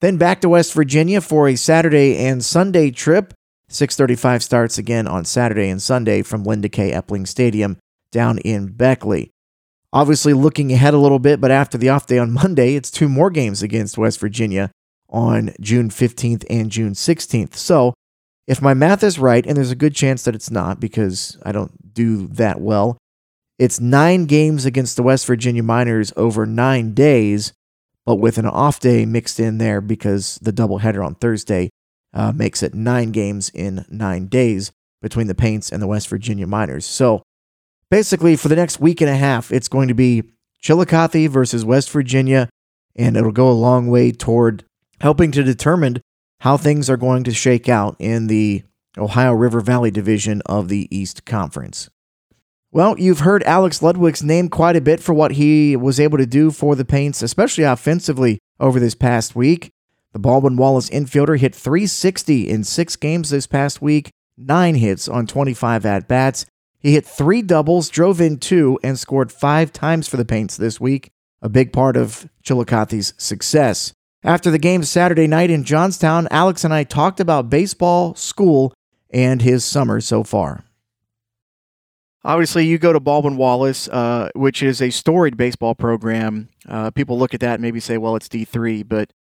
Then 0.00 0.16
back 0.16 0.40
to 0.40 0.48
West 0.48 0.72
Virginia 0.74 1.20
for 1.20 1.48
a 1.48 1.56
Saturday 1.56 2.16
and 2.16 2.44
Sunday 2.44 2.90
trip. 2.90 3.32
6:35 3.68 4.42
starts 4.42 4.78
again 4.78 5.06
on 5.06 5.24
Saturday 5.24 5.68
and 5.68 5.82
Sunday 5.82 6.22
from 6.22 6.44
Linda 6.44 6.68
K. 6.68 6.92
Epling 6.92 7.26
Stadium 7.26 7.78
down 8.12 8.38
in 8.38 8.68
Beckley. 8.68 9.30
Obviously 9.92 10.32
looking 10.32 10.72
ahead 10.72 10.94
a 10.94 10.98
little 10.98 11.18
bit, 11.18 11.40
but 11.40 11.50
after 11.50 11.78
the 11.78 11.88
off 11.88 12.06
day 12.06 12.18
on 12.18 12.32
Monday, 12.42 12.74
it's 12.74 12.90
two 12.90 13.08
more 13.08 13.30
games 13.30 13.62
against 13.62 13.98
West 13.98 14.20
Virginia 14.20 14.70
on 15.08 15.54
June 15.60 15.88
15th 15.88 16.44
and 16.50 16.70
June 16.70 16.92
16th. 16.92 17.54
So, 17.54 17.94
if 18.46 18.62
my 18.62 18.74
math 18.74 19.02
is 19.02 19.18
right, 19.18 19.44
and 19.44 19.56
there's 19.56 19.72
a 19.72 19.76
good 19.76 19.94
chance 19.94 20.22
that 20.22 20.34
it's 20.34 20.50
not 20.50 20.78
because 20.78 21.36
I 21.42 21.50
don't 21.50 21.94
do 21.94 22.28
that 22.28 22.60
well. 22.60 22.96
It's 23.58 23.80
nine 23.80 24.26
games 24.26 24.64
against 24.64 24.96
the 24.96 25.02
West 25.02 25.26
Virginia 25.26 25.62
Miners 25.62 26.12
over 26.16 26.46
nine 26.46 26.94
days, 26.94 27.52
but 28.04 28.16
with 28.16 28.38
an 28.38 28.46
off 28.46 28.78
day 28.78 29.04
mixed 29.04 29.40
in 29.40 29.58
there 29.58 29.80
because 29.80 30.38
the 30.42 30.52
doubleheader 30.52 31.04
on 31.04 31.16
Thursday 31.16 31.70
uh, 32.12 32.32
makes 32.32 32.62
it 32.62 32.74
nine 32.74 33.10
games 33.10 33.50
in 33.52 33.84
nine 33.90 34.26
days 34.26 34.70
between 35.02 35.26
the 35.26 35.34
Paints 35.34 35.70
and 35.70 35.82
the 35.82 35.86
West 35.86 36.08
Virginia 36.08 36.46
Miners. 36.46 36.84
So 36.84 37.22
basically, 37.90 38.36
for 38.36 38.48
the 38.48 38.56
next 38.56 38.78
week 38.78 39.00
and 39.00 39.10
a 39.10 39.16
half, 39.16 39.50
it's 39.50 39.68
going 39.68 39.88
to 39.88 39.94
be 39.94 40.22
Chillicothe 40.60 41.28
versus 41.30 41.64
West 41.64 41.90
Virginia, 41.90 42.48
and 42.94 43.16
it'll 43.16 43.32
go 43.32 43.50
a 43.50 43.52
long 43.52 43.88
way 43.88 44.12
toward 44.12 44.64
helping 45.00 45.32
to 45.32 45.42
determine 45.42 46.00
how 46.40 46.56
things 46.56 46.90
are 46.90 46.96
going 46.96 47.24
to 47.24 47.32
shake 47.32 47.68
out 47.68 47.96
in 47.98 48.26
the 48.26 48.62
Ohio 48.98 49.32
River 49.32 49.60
Valley 49.60 49.90
division 49.90 50.42
of 50.46 50.68
the 50.68 50.88
East 50.96 51.24
Conference. 51.24 51.88
Well, 52.72 52.98
you've 52.98 53.20
heard 53.20 53.42
Alex 53.44 53.80
Ludwig's 53.80 54.22
name 54.22 54.48
quite 54.48 54.76
a 54.76 54.80
bit 54.80 55.00
for 55.00 55.14
what 55.14 55.32
he 55.32 55.76
was 55.76 55.98
able 55.98 56.18
to 56.18 56.26
do 56.26 56.50
for 56.50 56.74
the 56.74 56.84
Paints, 56.84 57.22
especially 57.22 57.64
offensively 57.64 58.38
over 58.60 58.78
this 58.78 58.94
past 58.94 59.34
week. 59.34 59.70
The 60.12 60.18
Baldwin 60.18 60.56
Wallace 60.56 60.90
infielder 60.90 61.38
hit 61.38 61.54
360 61.54 62.48
in 62.48 62.64
six 62.64 62.96
games 62.96 63.30
this 63.30 63.46
past 63.46 63.80
week, 63.80 64.10
nine 64.36 64.74
hits 64.74 65.08
on 65.08 65.26
25 65.26 65.86
at 65.86 66.08
bats. 66.08 66.46
He 66.78 66.92
hit 66.92 67.06
three 67.06 67.42
doubles, 67.42 67.88
drove 67.88 68.20
in 68.20 68.38
two, 68.38 68.78
and 68.82 68.98
scored 68.98 69.32
five 69.32 69.72
times 69.72 70.08
for 70.08 70.16
the 70.16 70.24
Paints 70.24 70.56
this 70.56 70.80
week, 70.80 71.10
a 71.42 71.48
big 71.48 71.72
part 71.72 71.96
of 71.96 72.28
Chillicothe's 72.42 73.14
success. 73.16 73.92
After 74.26 74.50
the 74.50 74.58
game 74.58 74.82
Saturday 74.82 75.28
night 75.28 75.50
in 75.50 75.62
Johnstown, 75.62 76.26
Alex 76.32 76.64
and 76.64 76.74
I 76.74 76.82
talked 76.82 77.20
about 77.20 77.48
baseball, 77.48 78.12
school, 78.16 78.74
and 79.08 79.40
his 79.40 79.64
summer 79.64 80.00
so 80.00 80.24
far. 80.24 80.64
Obviously, 82.24 82.66
you 82.66 82.76
go 82.76 82.92
to 82.92 82.98
Baldwin 82.98 83.36
Wallace, 83.36 83.86
uh, 83.86 84.30
which 84.34 84.64
is 84.64 84.82
a 84.82 84.90
storied 84.90 85.36
baseball 85.36 85.76
program. 85.76 86.48
Uh, 86.68 86.90
people 86.90 87.16
look 87.16 87.34
at 87.34 87.40
that 87.40 87.54
and 87.54 87.62
maybe 87.62 87.78
say, 87.78 87.98
well, 87.98 88.16
it's 88.16 88.28
D3, 88.28 88.88
but 88.88 89.12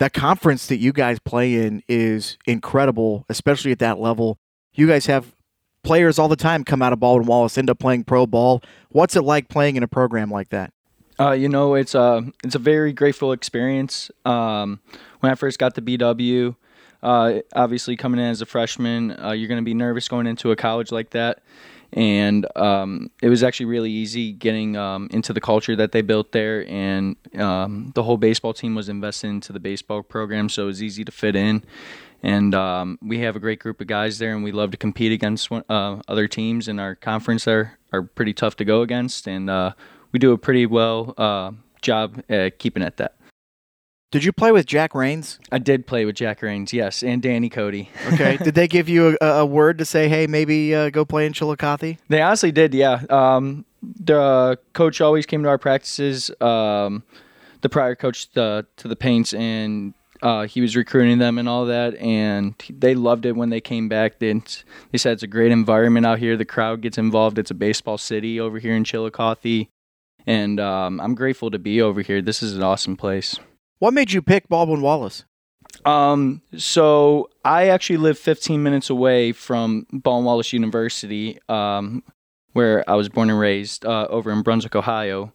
that 0.00 0.12
conference 0.12 0.66
that 0.66 0.78
you 0.78 0.92
guys 0.92 1.20
play 1.20 1.54
in 1.54 1.84
is 1.88 2.36
incredible, 2.44 3.24
especially 3.28 3.70
at 3.70 3.78
that 3.78 4.00
level. 4.00 4.38
You 4.72 4.88
guys 4.88 5.06
have 5.06 5.36
players 5.84 6.18
all 6.18 6.26
the 6.26 6.34
time 6.34 6.64
come 6.64 6.82
out 6.82 6.92
of 6.92 6.98
Baldwin 6.98 7.28
Wallace, 7.28 7.56
end 7.58 7.70
up 7.70 7.78
playing 7.78 8.02
pro 8.02 8.26
ball. 8.26 8.60
What's 8.88 9.14
it 9.14 9.22
like 9.22 9.48
playing 9.48 9.76
in 9.76 9.84
a 9.84 9.88
program 9.88 10.32
like 10.32 10.48
that? 10.48 10.72
Uh, 11.20 11.32
you 11.32 11.48
know, 11.48 11.74
it's 11.74 11.94
a 11.94 12.24
it's 12.44 12.54
a 12.54 12.60
very 12.60 12.92
grateful 12.92 13.32
experience. 13.32 14.10
Um, 14.24 14.80
when 15.20 15.32
I 15.32 15.34
first 15.34 15.58
got 15.58 15.74
to 15.74 15.82
BW, 15.82 16.54
uh, 17.02 17.40
obviously 17.54 17.96
coming 17.96 18.20
in 18.20 18.26
as 18.26 18.40
a 18.40 18.46
freshman, 18.46 19.18
uh, 19.18 19.32
you're 19.32 19.48
going 19.48 19.60
to 19.60 19.64
be 19.64 19.74
nervous 19.74 20.08
going 20.08 20.26
into 20.26 20.52
a 20.52 20.56
college 20.56 20.92
like 20.92 21.10
that, 21.10 21.42
and 21.92 22.46
um, 22.56 23.10
it 23.20 23.28
was 23.28 23.42
actually 23.42 23.66
really 23.66 23.90
easy 23.90 24.32
getting 24.32 24.76
um, 24.76 25.08
into 25.10 25.32
the 25.32 25.40
culture 25.40 25.74
that 25.74 25.90
they 25.90 26.02
built 26.02 26.30
there, 26.30 26.64
and 26.68 27.16
um, 27.36 27.90
the 27.94 28.04
whole 28.04 28.16
baseball 28.16 28.52
team 28.52 28.76
was 28.76 28.88
invested 28.88 29.28
into 29.28 29.52
the 29.52 29.60
baseball 29.60 30.04
program, 30.04 30.48
so 30.48 30.64
it 30.64 30.66
was 30.66 30.82
easy 30.82 31.04
to 31.04 31.12
fit 31.12 31.34
in. 31.34 31.64
And 32.20 32.52
um, 32.52 32.98
we 33.00 33.20
have 33.20 33.36
a 33.36 33.38
great 33.38 33.60
group 33.60 33.80
of 33.80 33.86
guys 33.86 34.18
there, 34.18 34.34
and 34.34 34.42
we 34.42 34.50
love 34.50 34.72
to 34.72 34.76
compete 34.76 35.12
against 35.12 35.50
uh, 35.52 36.00
other 36.08 36.26
teams 36.26 36.66
in 36.66 36.80
our 36.80 36.96
conference. 36.96 37.44
There 37.44 37.78
are 37.92 38.02
pretty 38.02 38.34
tough 38.34 38.56
to 38.56 38.64
go 38.64 38.82
against, 38.82 39.28
and 39.28 39.48
uh, 39.48 39.72
we 40.12 40.18
do 40.18 40.32
a 40.32 40.38
pretty 40.38 40.66
well 40.66 41.14
uh, 41.16 41.52
job 41.82 42.22
at 42.28 42.58
keeping 42.58 42.82
at 42.82 42.96
that. 42.98 43.14
Did 44.10 44.24
you 44.24 44.32
play 44.32 44.52
with 44.52 44.64
Jack 44.64 44.94
Rains? 44.94 45.38
I 45.52 45.58
did 45.58 45.86
play 45.86 46.06
with 46.06 46.16
Jack 46.16 46.40
Rains, 46.40 46.72
yes, 46.72 47.02
and 47.02 47.20
Danny 47.20 47.50
Cody. 47.50 47.90
okay. 48.14 48.38
Did 48.38 48.54
they 48.54 48.66
give 48.66 48.88
you 48.88 49.18
a, 49.20 49.26
a 49.26 49.46
word 49.46 49.76
to 49.78 49.84
say, 49.84 50.08
hey, 50.08 50.26
maybe 50.26 50.74
uh, 50.74 50.88
go 50.88 51.04
play 51.04 51.26
in 51.26 51.34
Chillicothe? 51.34 51.98
They 52.08 52.22
honestly 52.22 52.50
did, 52.50 52.72
yeah. 52.72 53.02
Um, 53.10 53.66
the 53.82 54.58
coach 54.72 55.02
always 55.02 55.26
came 55.26 55.42
to 55.42 55.50
our 55.50 55.58
practices. 55.58 56.30
Um, 56.40 57.02
the 57.60 57.68
prior 57.68 57.94
coach 57.94 58.30
to 58.30 58.64
the 58.78 58.96
Paints, 58.96 59.34
and 59.34 59.92
uh, 60.22 60.46
he 60.46 60.62
was 60.62 60.74
recruiting 60.74 61.18
them 61.18 61.36
and 61.36 61.46
all 61.46 61.66
that, 61.66 61.94
and 61.96 62.54
they 62.70 62.94
loved 62.94 63.26
it 63.26 63.36
when 63.36 63.50
they 63.50 63.60
came 63.60 63.90
back. 63.90 64.20
They, 64.20 64.32
they 64.90 64.98
said 64.98 65.12
it's 65.12 65.22
a 65.22 65.28
great 65.28 65.52
environment 65.52 66.06
out 66.06 66.18
here. 66.18 66.36
The 66.36 66.46
crowd 66.46 66.80
gets 66.80 66.96
involved. 66.96 67.38
It's 67.38 67.50
a 67.50 67.54
baseball 67.54 67.98
city 67.98 68.40
over 68.40 68.58
here 68.58 68.74
in 68.74 68.84
Chillicothe 68.84 69.68
and 70.28 70.60
um, 70.60 71.00
I'm 71.00 71.14
grateful 71.14 71.50
to 71.50 71.58
be 71.58 71.80
over 71.80 72.02
here. 72.02 72.20
This 72.20 72.42
is 72.42 72.54
an 72.54 72.62
awesome 72.62 72.98
place. 72.98 73.40
What 73.78 73.94
made 73.94 74.12
you 74.12 74.20
pick 74.20 74.46
Baldwin 74.46 74.82
Wallace? 74.82 75.24
Um, 75.86 76.42
so 76.54 77.30
I 77.46 77.68
actually 77.68 77.96
live 77.96 78.18
15 78.18 78.62
minutes 78.62 78.90
away 78.90 79.32
from 79.32 79.86
Baldwin 79.90 80.26
Wallace 80.26 80.52
University, 80.52 81.38
um, 81.48 82.02
where 82.52 82.88
I 82.88 82.94
was 82.94 83.08
born 83.08 83.30
and 83.30 83.38
raised, 83.38 83.86
uh, 83.86 84.06
over 84.10 84.30
in 84.30 84.42
Brunswick, 84.42 84.76
Ohio. 84.76 85.32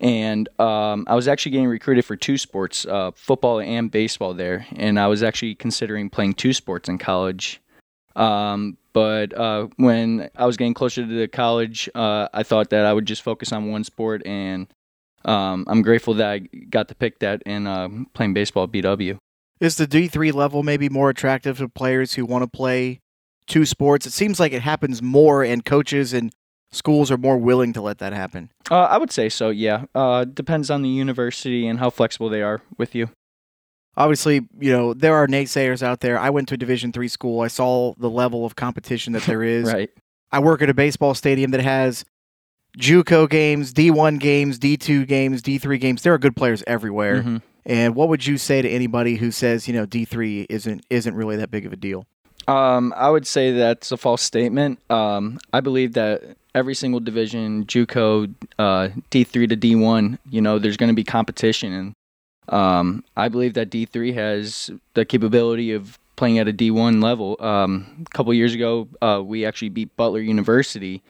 And 0.00 0.48
um, 0.58 1.04
I 1.06 1.14
was 1.14 1.28
actually 1.28 1.52
getting 1.52 1.68
recruited 1.68 2.04
for 2.04 2.16
two 2.16 2.36
sports, 2.36 2.84
uh, 2.86 3.12
football 3.14 3.60
and 3.60 3.88
baseball 3.88 4.34
there. 4.34 4.66
And 4.74 4.98
I 4.98 5.06
was 5.06 5.22
actually 5.22 5.54
considering 5.54 6.10
playing 6.10 6.34
two 6.34 6.52
sports 6.52 6.88
in 6.88 6.98
college. 6.98 7.60
Um, 8.16 8.78
but 8.92 9.36
uh, 9.36 9.68
when 9.76 10.30
I 10.36 10.46
was 10.46 10.56
getting 10.56 10.74
closer 10.74 11.02
to 11.04 11.12
the 11.12 11.28
college, 11.28 11.88
uh, 11.94 12.28
I 12.32 12.42
thought 12.42 12.70
that 12.70 12.86
I 12.86 12.92
would 12.92 13.06
just 13.06 13.22
focus 13.22 13.52
on 13.52 13.70
one 13.70 13.84
sport, 13.84 14.24
and 14.24 14.68
um, 15.24 15.64
I'm 15.68 15.82
grateful 15.82 16.14
that 16.14 16.30
I 16.30 16.38
got 16.38 16.88
to 16.88 16.94
pick 16.94 17.18
that 17.18 17.42
in 17.42 17.66
uh, 17.66 17.88
playing 18.14 18.34
baseball 18.34 18.64
at 18.64 18.72
BW. 18.72 19.18
Is 19.60 19.76
the 19.76 19.86
D3 19.86 20.32
level 20.32 20.62
maybe 20.62 20.88
more 20.88 21.10
attractive 21.10 21.58
to 21.58 21.68
players 21.68 22.14
who 22.14 22.24
want 22.24 22.44
to 22.44 22.48
play 22.48 23.00
two 23.46 23.66
sports? 23.66 24.06
It 24.06 24.12
seems 24.12 24.38
like 24.38 24.52
it 24.52 24.62
happens 24.62 25.02
more, 25.02 25.42
and 25.42 25.64
coaches 25.64 26.12
and 26.12 26.32
schools 26.70 27.10
are 27.10 27.18
more 27.18 27.38
willing 27.38 27.72
to 27.72 27.80
let 27.80 27.98
that 27.98 28.12
happen. 28.12 28.50
Uh, 28.70 28.82
I 28.82 28.98
would 28.98 29.12
say 29.12 29.28
so, 29.28 29.50
yeah. 29.50 29.86
Uh, 29.94 30.24
depends 30.24 30.70
on 30.70 30.82
the 30.82 30.88
university 30.88 31.66
and 31.66 31.78
how 31.78 31.90
flexible 31.90 32.28
they 32.28 32.42
are 32.42 32.62
with 32.78 32.94
you 32.94 33.10
obviously, 33.96 34.46
you 34.58 34.72
know, 34.72 34.94
there 34.94 35.14
are 35.14 35.26
naysayers 35.26 35.82
out 35.82 36.00
there. 36.00 36.18
I 36.18 36.30
went 36.30 36.48
to 36.48 36.54
a 36.54 36.58
Division 36.58 36.92
three 36.92 37.08
school. 37.08 37.40
I 37.40 37.48
saw 37.48 37.94
the 37.98 38.10
level 38.10 38.44
of 38.44 38.56
competition 38.56 39.12
that 39.14 39.22
there 39.22 39.42
is. 39.42 39.64
right. 39.72 39.90
I 40.32 40.40
work 40.40 40.62
at 40.62 40.70
a 40.70 40.74
baseball 40.74 41.14
stadium 41.14 41.52
that 41.52 41.60
has 41.60 42.04
JUCO 42.78 43.30
games, 43.30 43.72
D1 43.72 44.18
games, 44.18 44.58
D2 44.58 45.06
games, 45.06 45.42
D3 45.42 45.78
games. 45.80 46.02
There 46.02 46.12
are 46.12 46.18
good 46.18 46.34
players 46.34 46.64
everywhere. 46.66 47.22
Mm-hmm. 47.22 47.36
And 47.66 47.94
what 47.94 48.08
would 48.08 48.26
you 48.26 48.36
say 48.36 48.60
to 48.60 48.68
anybody 48.68 49.16
who 49.16 49.30
says, 49.30 49.68
you 49.68 49.74
know, 49.74 49.86
D3 49.86 50.46
isn't 50.48 50.84
isn't 50.90 51.14
really 51.14 51.36
that 51.36 51.50
big 51.50 51.66
of 51.66 51.72
a 51.72 51.76
deal? 51.76 52.06
Um, 52.46 52.92
I 52.96 53.08
would 53.08 53.26
say 53.26 53.52
that's 53.52 53.90
a 53.90 53.96
false 53.96 54.20
statement. 54.20 54.78
Um, 54.90 55.38
I 55.52 55.60
believe 55.60 55.94
that 55.94 56.36
every 56.54 56.74
single 56.74 57.00
division, 57.00 57.64
JUCO, 57.64 58.34
uh, 58.58 58.88
D3 59.10 59.48
to 59.48 59.56
D1, 59.56 60.18
you 60.28 60.42
know, 60.42 60.58
there's 60.58 60.76
going 60.76 60.88
to 60.88 60.94
be 60.94 61.04
competition, 61.04 61.72
and 61.72 61.94
um, 62.48 63.04
I 63.16 63.28
believe 63.28 63.54
that 63.54 63.70
D3 63.70 64.14
has 64.14 64.70
the 64.94 65.04
capability 65.04 65.72
of 65.72 65.98
playing 66.16 66.38
at 66.38 66.48
a 66.48 66.52
D1 66.52 67.02
level. 67.02 67.36
Um, 67.40 68.04
a 68.06 68.10
couple 68.10 68.32
years 68.34 68.54
ago, 68.54 68.88
uh, 69.02 69.22
we 69.24 69.44
actually 69.44 69.70
beat 69.70 69.96
Butler 69.96 70.20
University 70.20 71.02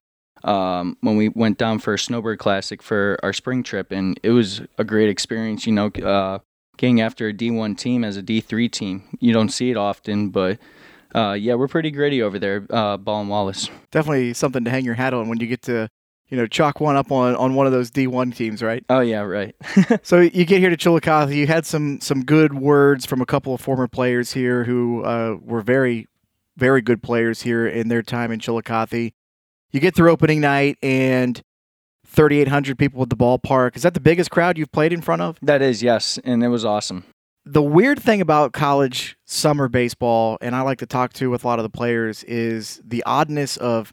um, 0.44 0.96
when 1.00 1.16
we 1.16 1.28
went 1.28 1.58
down 1.58 1.78
for 1.78 1.94
a 1.94 1.98
snowbird 1.98 2.38
classic 2.38 2.82
for 2.82 3.18
our 3.22 3.32
spring 3.32 3.62
trip, 3.62 3.90
and 3.90 4.18
it 4.22 4.30
was 4.30 4.62
a 4.78 4.84
great 4.84 5.08
experience. 5.08 5.66
You 5.66 5.72
know, 5.72 5.86
uh, 5.88 6.38
getting 6.76 7.00
after 7.00 7.28
a 7.28 7.32
D1 7.32 7.76
team 7.78 8.04
as 8.04 8.16
a 8.16 8.22
D3 8.22 8.70
team, 8.70 9.04
you 9.20 9.32
don't 9.32 9.50
see 9.50 9.70
it 9.70 9.76
often, 9.76 10.30
but. 10.30 10.58
Uh, 11.14 11.32
yeah, 11.32 11.54
we're 11.54 11.68
pretty 11.68 11.92
gritty 11.92 12.20
over 12.20 12.40
there, 12.40 12.66
uh, 12.70 12.98
and 13.06 13.28
Wallace. 13.28 13.70
Definitely 13.92 14.34
something 14.34 14.64
to 14.64 14.70
hang 14.72 14.84
your 14.84 14.94
hat 14.94 15.14
on 15.14 15.28
when 15.28 15.38
you 15.38 15.46
get 15.46 15.62
to 15.62 15.88
you 16.28 16.36
know, 16.36 16.46
chalk 16.46 16.80
one 16.80 16.96
up 16.96 17.12
on, 17.12 17.36
on 17.36 17.54
one 17.54 17.66
of 17.66 17.72
those 17.72 17.90
D1 17.90 18.34
teams, 18.34 18.62
right? 18.62 18.84
Oh 18.88 19.00
yeah, 19.00 19.20
right. 19.20 19.54
so 20.02 20.20
you 20.20 20.44
get 20.44 20.60
here 20.60 20.70
to 20.70 20.76
Chillicothe. 20.76 21.32
You 21.32 21.46
had 21.46 21.66
some 21.66 22.00
some 22.00 22.24
good 22.24 22.54
words 22.54 23.06
from 23.06 23.20
a 23.20 23.26
couple 23.26 23.54
of 23.54 23.60
former 23.60 23.88
players 23.88 24.32
here 24.32 24.64
who 24.64 25.04
uh, 25.04 25.36
were 25.42 25.60
very 25.60 26.08
very 26.56 26.80
good 26.80 27.02
players 27.02 27.42
here 27.42 27.66
in 27.66 27.88
their 27.88 28.02
time 28.02 28.30
in 28.30 28.40
Chillicothe. 28.40 29.12
You 29.72 29.80
get 29.80 29.94
through 29.94 30.10
opening 30.10 30.40
night 30.40 30.78
and 30.82 31.42
3,800 32.06 32.78
people 32.78 33.02
at 33.02 33.10
the 33.10 33.16
ballpark. 33.16 33.76
Is 33.76 33.82
that 33.82 33.94
the 33.94 34.00
biggest 34.00 34.30
crowd 34.30 34.56
you've 34.56 34.70
played 34.70 34.92
in 34.92 35.00
front 35.00 35.22
of? 35.22 35.36
That 35.42 35.62
is, 35.62 35.82
yes, 35.82 36.18
and 36.24 36.44
it 36.44 36.48
was 36.48 36.64
awesome. 36.64 37.04
The 37.44 37.62
weird 37.62 38.00
thing 38.00 38.20
about 38.20 38.52
college 38.52 39.16
summer 39.24 39.68
baseball, 39.68 40.38
and 40.40 40.54
I 40.54 40.62
like 40.62 40.78
to 40.78 40.86
talk 40.86 41.12
to 41.14 41.28
with 41.28 41.44
a 41.44 41.46
lot 41.46 41.58
of 41.58 41.64
the 41.64 41.70
players, 41.70 42.22
is 42.24 42.80
the 42.84 43.02
oddness 43.04 43.56
of 43.56 43.92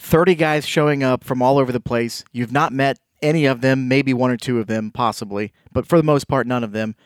30 0.00 0.34
guys 0.34 0.66
showing 0.66 1.02
up 1.02 1.22
from 1.22 1.42
all 1.42 1.58
over 1.58 1.70
the 1.70 1.78
place. 1.78 2.24
You've 2.32 2.52
not 2.52 2.72
met 2.72 2.98
any 3.22 3.44
of 3.44 3.60
them, 3.60 3.86
maybe 3.86 4.14
one 4.14 4.30
or 4.30 4.38
two 4.38 4.58
of 4.58 4.66
them, 4.66 4.90
possibly, 4.90 5.52
but 5.72 5.86
for 5.86 5.98
the 5.98 6.02
most 6.02 6.26
part, 6.26 6.46
none 6.46 6.64
of 6.64 6.72
them. 6.72 6.96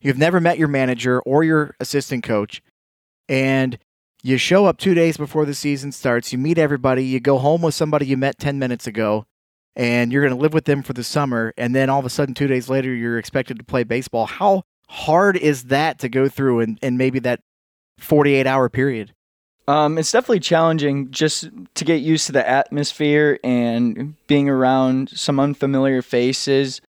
You've 0.00 0.18
never 0.18 0.40
met 0.40 0.56
your 0.56 0.68
manager 0.68 1.20
or 1.22 1.42
your 1.42 1.74
assistant 1.80 2.22
coach. 2.22 2.62
And 3.28 3.78
you 4.22 4.36
show 4.38 4.66
up 4.66 4.78
two 4.78 4.94
days 4.94 5.16
before 5.16 5.44
the 5.46 5.54
season 5.54 5.90
starts. 5.90 6.32
You 6.32 6.38
meet 6.38 6.56
everybody. 6.56 7.04
You 7.04 7.18
go 7.18 7.38
home 7.38 7.62
with 7.62 7.74
somebody 7.74 8.06
you 8.06 8.16
met 8.16 8.38
10 8.38 8.58
minutes 8.58 8.86
ago, 8.86 9.26
and 9.74 10.12
you're 10.12 10.22
going 10.22 10.36
to 10.36 10.40
live 10.40 10.54
with 10.54 10.66
them 10.66 10.82
for 10.82 10.92
the 10.92 11.02
summer. 11.02 11.52
And 11.56 11.74
then 11.74 11.90
all 11.90 11.98
of 11.98 12.06
a 12.06 12.10
sudden, 12.10 12.34
two 12.34 12.46
days 12.46 12.68
later, 12.68 12.94
you're 12.94 13.18
expected 13.18 13.58
to 13.58 13.64
play 13.64 13.82
baseball. 13.82 14.26
How 14.26 14.62
hard 14.88 15.36
is 15.36 15.64
that 15.64 15.98
to 16.00 16.08
go 16.08 16.28
through 16.28 16.60
in, 16.60 16.78
in 16.82 16.96
maybe 16.96 17.18
that 17.20 17.40
48 17.98 18.46
hour 18.46 18.68
period? 18.68 19.12
Um, 19.66 19.96
it's 19.96 20.12
definitely 20.12 20.40
challenging 20.40 21.10
just 21.10 21.48
to 21.74 21.84
get 21.84 22.02
used 22.02 22.26
to 22.26 22.32
the 22.32 22.46
atmosphere 22.46 23.38
and 23.42 24.14
being 24.26 24.48
around 24.48 25.08
some 25.10 25.40
unfamiliar 25.40 26.02
faces. 26.02 26.80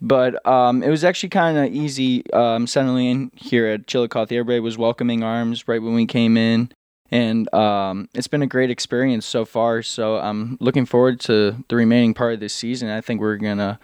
But 0.00 0.44
um, 0.46 0.82
it 0.82 0.88
was 0.88 1.04
actually 1.04 1.28
kind 1.28 1.58
of 1.58 1.72
easy 1.72 2.28
um, 2.32 2.66
settling 2.66 3.06
in 3.06 3.30
here 3.36 3.66
at 3.66 3.86
Chillicothe. 3.86 4.32
Everybody 4.32 4.60
was 4.60 4.76
welcoming 4.76 5.22
arms 5.22 5.68
right 5.68 5.80
when 5.80 5.94
we 5.94 6.06
came 6.06 6.36
in, 6.36 6.72
and 7.12 7.52
um, 7.54 8.08
it's 8.12 8.26
been 8.26 8.42
a 8.42 8.48
great 8.48 8.70
experience 8.70 9.24
so 9.26 9.44
far. 9.44 9.80
So 9.82 10.16
I'm 10.16 10.56
looking 10.58 10.86
forward 10.86 11.20
to 11.20 11.62
the 11.68 11.76
remaining 11.76 12.14
part 12.14 12.34
of 12.34 12.40
this 12.40 12.52
season. 12.52 12.88
I 12.88 13.00
think 13.00 13.20
we're 13.20 13.36
gonna 13.36 13.78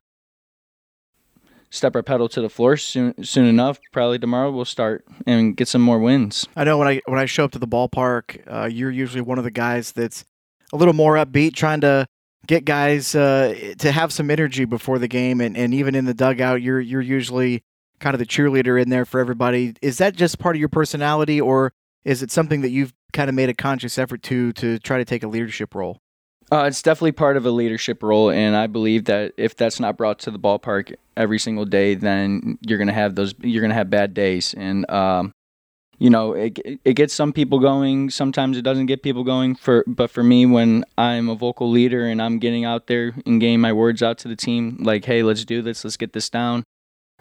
step 1.70 1.94
our 1.94 2.02
pedal 2.02 2.28
to 2.28 2.40
the 2.40 2.48
floor 2.48 2.76
soon 2.76 3.22
soon 3.24 3.46
enough. 3.46 3.78
Probably 3.92 4.18
tomorrow 4.18 4.50
we'll 4.50 4.64
start 4.64 5.04
and 5.26 5.56
get 5.56 5.68
some 5.68 5.82
more 5.82 5.98
wins. 5.98 6.46
I 6.56 6.64
know 6.64 6.78
when 6.78 6.88
I 6.88 7.00
when 7.06 7.18
I 7.18 7.26
show 7.26 7.44
up 7.44 7.52
to 7.52 7.58
the 7.58 7.68
ballpark, 7.68 8.40
uh, 8.46 8.66
you're 8.66 8.90
usually 8.90 9.20
one 9.20 9.38
of 9.38 9.44
the 9.44 9.50
guys 9.50 9.92
that's 9.92 10.24
a 10.72 10.76
little 10.76 10.94
more 10.94 11.14
upbeat, 11.14 11.54
trying 11.54 11.80
to 11.80 12.06
get 12.46 12.64
guys 12.64 13.14
uh, 13.14 13.74
to 13.78 13.92
have 13.92 14.12
some 14.12 14.30
energy 14.30 14.64
before 14.64 14.98
the 14.98 15.08
game, 15.08 15.40
and, 15.40 15.56
and 15.56 15.74
even 15.74 15.94
in 15.94 16.04
the 16.04 16.14
dugout, 16.14 16.62
you're 16.62 16.80
you're 16.80 17.00
usually 17.00 17.62
kind 18.00 18.14
of 18.14 18.18
the 18.18 18.26
cheerleader 18.26 18.80
in 18.80 18.90
there 18.90 19.04
for 19.04 19.20
everybody. 19.20 19.74
Is 19.82 19.98
that 19.98 20.14
just 20.14 20.38
part 20.38 20.56
of 20.56 20.60
your 20.60 20.68
personality, 20.68 21.40
or 21.40 21.72
is 22.04 22.22
it 22.22 22.30
something 22.30 22.60
that 22.62 22.70
you've 22.70 22.92
kind 23.12 23.28
of 23.28 23.34
made 23.34 23.48
a 23.48 23.54
conscious 23.54 23.98
effort 23.98 24.22
to 24.24 24.52
to 24.54 24.78
try 24.78 24.98
to 24.98 25.04
take 25.04 25.22
a 25.22 25.28
leadership 25.28 25.74
role? 25.74 26.00
Uh, 26.50 26.64
it's 26.64 26.80
definitely 26.80 27.12
part 27.12 27.36
of 27.36 27.44
a 27.44 27.50
leadership 27.50 28.02
role, 28.02 28.30
and 28.30 28.56
I 28.56 28.66
believe 28.66 29.04
that 29.04 29.34
if 29.36 29.54
that's 29.54 29.78
not 29.78 29.98
brought 29.98 30.18
to 30.20 30.30
the 30.30 30.38
ballpark 30.38 30.94
every 31.14 31.38
single 31.38 31.66
day, 31.66 31.94
then 31.94 32.58
you're 32.66 32.78
gonna 32.78 32.92
have 32.92 33.14
those. 33.16 33.34
You're 33.40 33.60
gonna 33.60 33.74
have 33.74 33.90
bad 33.90 34.14
days, 34.14 34.54
and 34.54 34.90
um, 34.90 35.32
you 35.98 36.08
know 36.08 36.32
it 36.32 36.58
it 36.86 36.94
gets 36.94 37.12
some 37.12 37.34
people 37.34 37.58
going. 37.58 38.08
Sometimes 38.08 38.56
it 38.56 38.62
doesn't 38.62 38.86
get 38.86 39.02
people 39.02 39.24
going. 39.24 39.56
For 39.56 39.84
but 39.86 40.10
for 40.10 40.22
me, 40.22 40.46
when 40.46 40.84
I'm 40.96 41.28
a 41.28 41.34
vocal 41.34 41.70
leader 41.70 42.06
and 42.06 42.22
I'm 42.22 42.38
getting 42.38 42.64
out 42.64 42.86
there 42.86 43.12
and 43.26 43.38
getting 43.40 43.60
my 43.60 43.74
words 43.74 44.02
out 44.02 44.16
to 44.18 44.28
the 44.28 44.36
team, 44.36 44.78
like, 44.80 45.04
hey, 45.04 45.22
let's 45.22 45.44
do 45.44 45.60
this, 45.60 45.84
let's 45.84 45.98
get 45.98 46.14
this 46.14 46.30
down. 46.30 46.64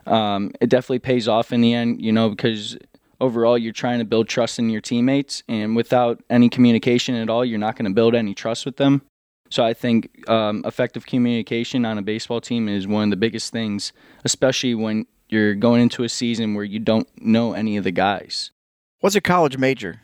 Um, 0.06 0.52
it 0.62 0.70
definitely 0.70 1.00
pays 1.00 1.28
off 1.28 1.52
in 1.52 1.60
the 1.60 1.74
end, 1.74 2.02
you 2.02 2.14
know, 2.14 2.30
because 2.30 2.78
overall 3.20 3.58
you're 3.58 3.74
trying 3.74 4.00
to 4.00 4.06
build 4.06 4.30
trust 4.30 4.58
in 4.58 4.70
your 4.70 4.80
teammates, 4.80 5.44
and 5.50 5.76
without 5.76 6.24
any 6.30 6.48
communication 6.48 7.14
at 7.16 7.30
all, 7.30 7.44
you're 7.44 7.60
not 7.60 7.76
going 7.76 7.92
to 7.92 7.94
build 7.94 8.16
any 8.16 8.34
trust 8.34 8.66
with 8.66 8.78
them. 8.78 9.02
So 9.50 9.64
I 9.64 9.74
think 9.74 10.30
um, 10.30 10.62
effective 10.66 11.06
communication 11.06 11.86
on 11.86 11.98
a 11.98 12.02
baseball 12.02 12.42
team 12.42 12.68
is 12.68 12.88
one 12.88 13.06
of 13.06 13.10
the 13.10 13.18
biggest 13.18 13.52
things, 13.52 13.94
especially 14.26 14.76
when 14.76 15.06
you're 15.30 15.56
going 15.56 15.82
into 15.82 16.04
a 16.04 16.10
season 16.10 16.54
where 16.54 16.64
you 16.64 16.80
don't 16.80 17.08
know 17.22 17.54
any 17.54 17.78
of 17.78 17.84
the 17.84 17.92
guys. 17.92 18.52
What's 19.00 19.16
your 19.16 19.22
college 19.22 19.58
major? 19.58 20.02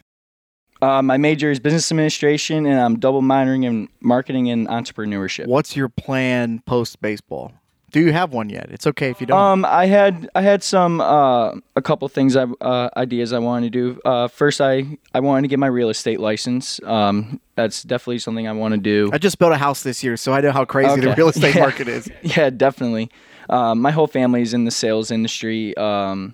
Uh, 0.82 1.02
my 1.02 1.18
major 1.18 1.50
is 1.50 1.60
business 1.60 1.90
administration, 1.92 2.66
and 2.66 2.80
I'm 2.80 3.00
double 3.00 3.22
minoring 3.22 3.64
in 3.64 3.88
marketing 4.02 4.50
and 4.50 4.68
entrepreneurship. 4.68 5.48
What's 5.48 5.78
your 5.78 5.88
plan 5.88 6.62
post 6.66 7.02
baseball? 7.02 7.54
Do 7.94 8.00
you 8.00 8.12
have 8.12 8.34
one 8.34 8.50
yet? 8.50 8.70
It's 8.72 8.88
okay 8.88 9.12
if 9.12 9.22
you 9.22 9.28
don't. 9.28 9.40
Um, 9.40 9.66
I 9.66 9.86
had 9.86 10.28
I 10.34 10.42
had 10.42 10.64
some 10.64 11.00
uh, 11.00 11.52
a 11.76 11.82
couple 11.84 12.10
things 12.10 12.36
I 12.36 12.46
uh, 12.60 12.90
ideas 12.98 13.32
I 13.32 13.38
wanted 13.38 13.72
to 13.72 13.94
do. 13.94 14.02
Uh, 14.04 14.28
first, 14.28 14.60
I 14.62 14.98
I 15.14 15.20
wanted 15.20 15.44
to 15.44 15.48
get 15.48 15.60
my 15.60 15.68
real 15.68 15.90
estate 15.90 16.20
license. 16.20 16.82
Um, 16.84 17.40
that's 17.54 17.84
definitely 17.84 18.18
something 18.18 18.48
I 18.48 18.52
want 18.54 18.74
to 18.74 18.80
do. 18.80 19.12
I 19.14 19.20
just 19.20 19.38
built 19.38 19.54
a 19.54 19.58
house 19.58 19.84
this 19.84 20.04
year, 20.04 20.18
so 20.18 20.34
I 20.34 20.42
know 20.42 20.52
how 20.52 20.66
crazy 20.66 20.90
okay. 20.90 21.02
the 21.02 21.14
real 21.14 21.30
estate 21.30 21.54
yeah. 21.56 21.62
market 21.62 21.88
is. 21.88 22.10
yeah, 22.24 22.50
definitely. 22.50 23.12
Um, 23.48 23.80
my 23.80 23.92
whole 23.92 24.08
family 24.08 24.42
is 24.42 24.56
in 24.56 24.66
the 24.66 24.72
sales 24.72 25.12
industry, 25.12 25.78
um, 25.78 26.34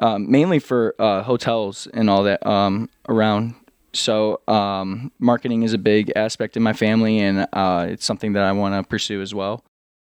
um, 0.00 0.28
mainly 0.28 0.58
for 0.58 0.96
uh, 0.98 1.22
hotels 1.22 1.86
and 1.94 2.10
all 2.10 2.24
that 2.24 2.44
um, 2.44 2.90
around. 3.08 3.54
So 3.92 4.40
um, 4.48 5.12
marketing 5.20 5.62
is 5.62 5.74
a 5.74 5.78
big 5.78 6.10
aspect 6.16 6.56
in 6.56 6.64
my 6.64 6.72
family, 6.72 7.20
and 7.20 7.46
uh, 7.52 7.86
it's 7.88 8.04
something 8.04 8.32
that 8.32 8.42
I 8.42 8.50
want 8.50 8.74
to 8.74 8.88
pursue 8.88 9.22
as 9.22 9.32
well 9.32 9.62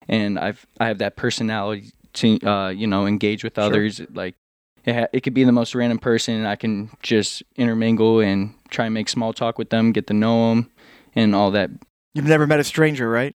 and 0.10 0.38
I've 0.38 0.66
I 0.80 0.88
have 0.88 0.98
that 0.98 1.16
personality 1.16 1.92
to 2.14 2.40
uh, 2.46 2.70
you 2.70 2.88
know 2.88 3.06
engage 3.08 3.44
with 3.44 3.58
others. 3.58 3.98
Sure. 3.98 4.08
Like 4.12 4.36
it, 4.84 4.96
ha- 4.96 5.08
it 5.14 5.22
could 5.22 5.34
be 5.34 5.44
the 5.44 5.52
most 5.52 5.76
random 5.76 6.00
person, 6.00 6.36
and 6.36 6.48
I 6.48 6.56
can 6.56 6.90
just 7.02 7.44
intermingle 7.56 8.20
and 8.20 8.54
try 8.70 8.86
and 8.86 8.94
make 8.94 9.08
small 9.08 9.32
talk 9.32 9.58
with 9.58 9.70
them, 9.70 9.92
get 9.92 10.08
to 10.08 10.14
know 10.14 10.50
them, 10.50 10.72
and 11.16 11.34
all 11.36 11.52
that. 11.52 11.70
You've 12.14 12.26
never 12.26 12.48
met 12.48 12.60
a 12.60 12.64
stranger, 12.64 13.10
right? 13.10 13.36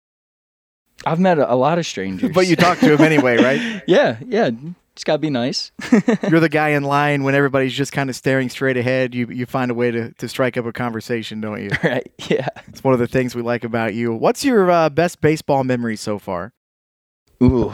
I've 1.04 1.20
met 1.20 1.38
a, 1.38 1.52
a 1.52 1.56
lot 1.56 1.78
of 1.78 1.86
strangers, 1.86 2.32
but 2.32 2.46
you 2.46 2.56
talk 2.56 2.78
to 2.78 2.96
them 2.96 3.00
anyway, 3.00 3.36
right? 3.36 3.82
yeah, 3.86 4.18
yeah. 4.26 4.50
It's 4.94 5.04
got 5.04 5.14
to 5.14 5.18
be 5.18 5.30
nice. 5.30 5.72
You're 6.28 6.40
the 6.40 6.50
guy 6.50 6.70
in 6.70 6.82
line 6.82 7.22
when 7.22 7.34
everybody's 7.34 7.72
just 7.72 7.92
kind 7.92 8.10
of 8.10 8.16
staring 8.16 8.50
straight 8.50 8.76
ahead. 8.76 9.14
You 9.14 9.26
you 9.28 9.46
find 9.46 9.70
a 9.70 9.74
way 9.74 9.90
to, 9.90 10.12
to 10.12 10.28
strike 10.28 10.58
up 10.58 10.66
a 10.66 10.72
conversation, 10.72 11.40
don't 11.40 11.62
you? 11.62 11.70
Right. 11.82 12.12
Yeah. 12.28 12.48
It's 12.68 12.84
one 12.84 12.92
of 12.92 13.00
the 13.00 13.06
things 13.06 13.34
we 13.34 13.40
like 13.42 13.64
about 13.64 13.94
you. 13.94 14.12
What's 14.12 14.44
your 14.44 14.70
uh, 14.70 14.90
best 14.90 15.20
baseball 15.22 15.64
memory 15.64 15.96
so 15.96 16.18
far? 16.18 16.52
Ooh. 17.42 17.72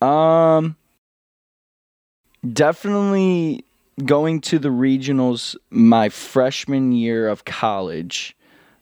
Um 0.00 0.76
definitely 2.52 3.64
going 4.04 4.40
to 4.40 4.58
the 4.58 4.68
regionals 4.68 5.56
my 5.70 6.08
freshman 6.08 6.92
year 6.92 7.28
of 7.28 7.44
college. 7.44 8.36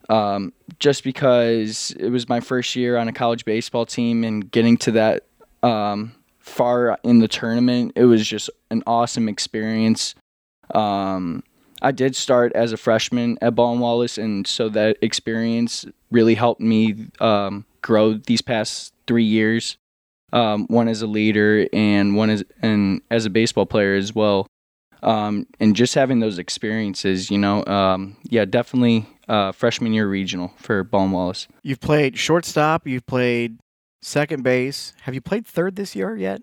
Um, 0.08 0.52
just 0.78 1.02
because 1.02 1.90
it 1.98 2.10
was 2.10 2.28
my 2.28 2.40
first 2.40 2.76
year 2.76 2.96
on 2.96 3.08
a 3.08 3.12
college 3.12 3.44
baseball 3.44 3.86
team 3.86 4.22
and 4.22 4.48
getting 4.50 4.76
to 4.78 4.92
that 4.92 5.24
um, 5.62 6.14
far 6.38 6.98
in 7.02 7.18
the 7.18 7.26
tournament, 7.26 7.92
it 7.96 8.04
was 8.04 8.26
just 8.26 8.48
an 8.70 8.82
awesome 8.86 9.28
experience. 9.28 10.14
Um, 10.72 11.42
I 11.82 11.90
did 11.90 12.14
start 12.14 12.52
as 12.54 12.72
a 12.72 12.76
freshman 12.76 13.36
at 13.42 13.54
Baldwin 13.54 13.80
Wallace, 13.80 14.16
and 14.16 14.46
so 14.46 14.68
that 14.70 14.96
experience 15.02 15.84
really 16.16 16.35
helped 16.35 16.62
me 16.62 17.09
um, 17.20 17.66
grow 17.83 18.14
these 18.14 18.40
past 18.40 18.94
three 19.07 19.24
years. 19.24 19.76
Um, 20.33 20.66
one 20.68 20.88
as 20.88 21.02
a 21.02 21.07
leader 21.07 21.68
and 21.72 22.16
one 22.16 22.31
as 22.31 22.42
and 22.61 23.02
as 23.11 23.26
a 23.26 23.31
baseball 23.31 23.66
player 23.66 23.94
as 23.94 24.14
well. 24.14 24.46
Um, 25.02 25.46
and 25.61 25.76
just 25.76 25.94
having 25.94 26.20
those 26.20 26.38
experiences, 26.38 27.31
you 27.31 27.38
know, 27.38 27.64
um, 27.66 28.16
yeah, 28.24 28.46
definitely 28.46 29.07
uh, 29.29 29.52
freshman 29.52 29.92
year 29.92 30.09
regional 30.09 30.52
for 30.57 30.83
Baldwin 30.83 31.12
Wallace. 31.12 31.46
You've 31.62 31.81
played 31.81 32.18
shortstop. 32.18 32.87
You've 32.87 33.07
played 33.07 33.59
second 34.02 34.42
base. 34.42 34.94
Have 35.02 35.14
you 35.14 35.20
played 35.20 35.46
third 35.46 35.76
this 35.76 35.94
year 35.94 36.16
yet? 36.16 36.40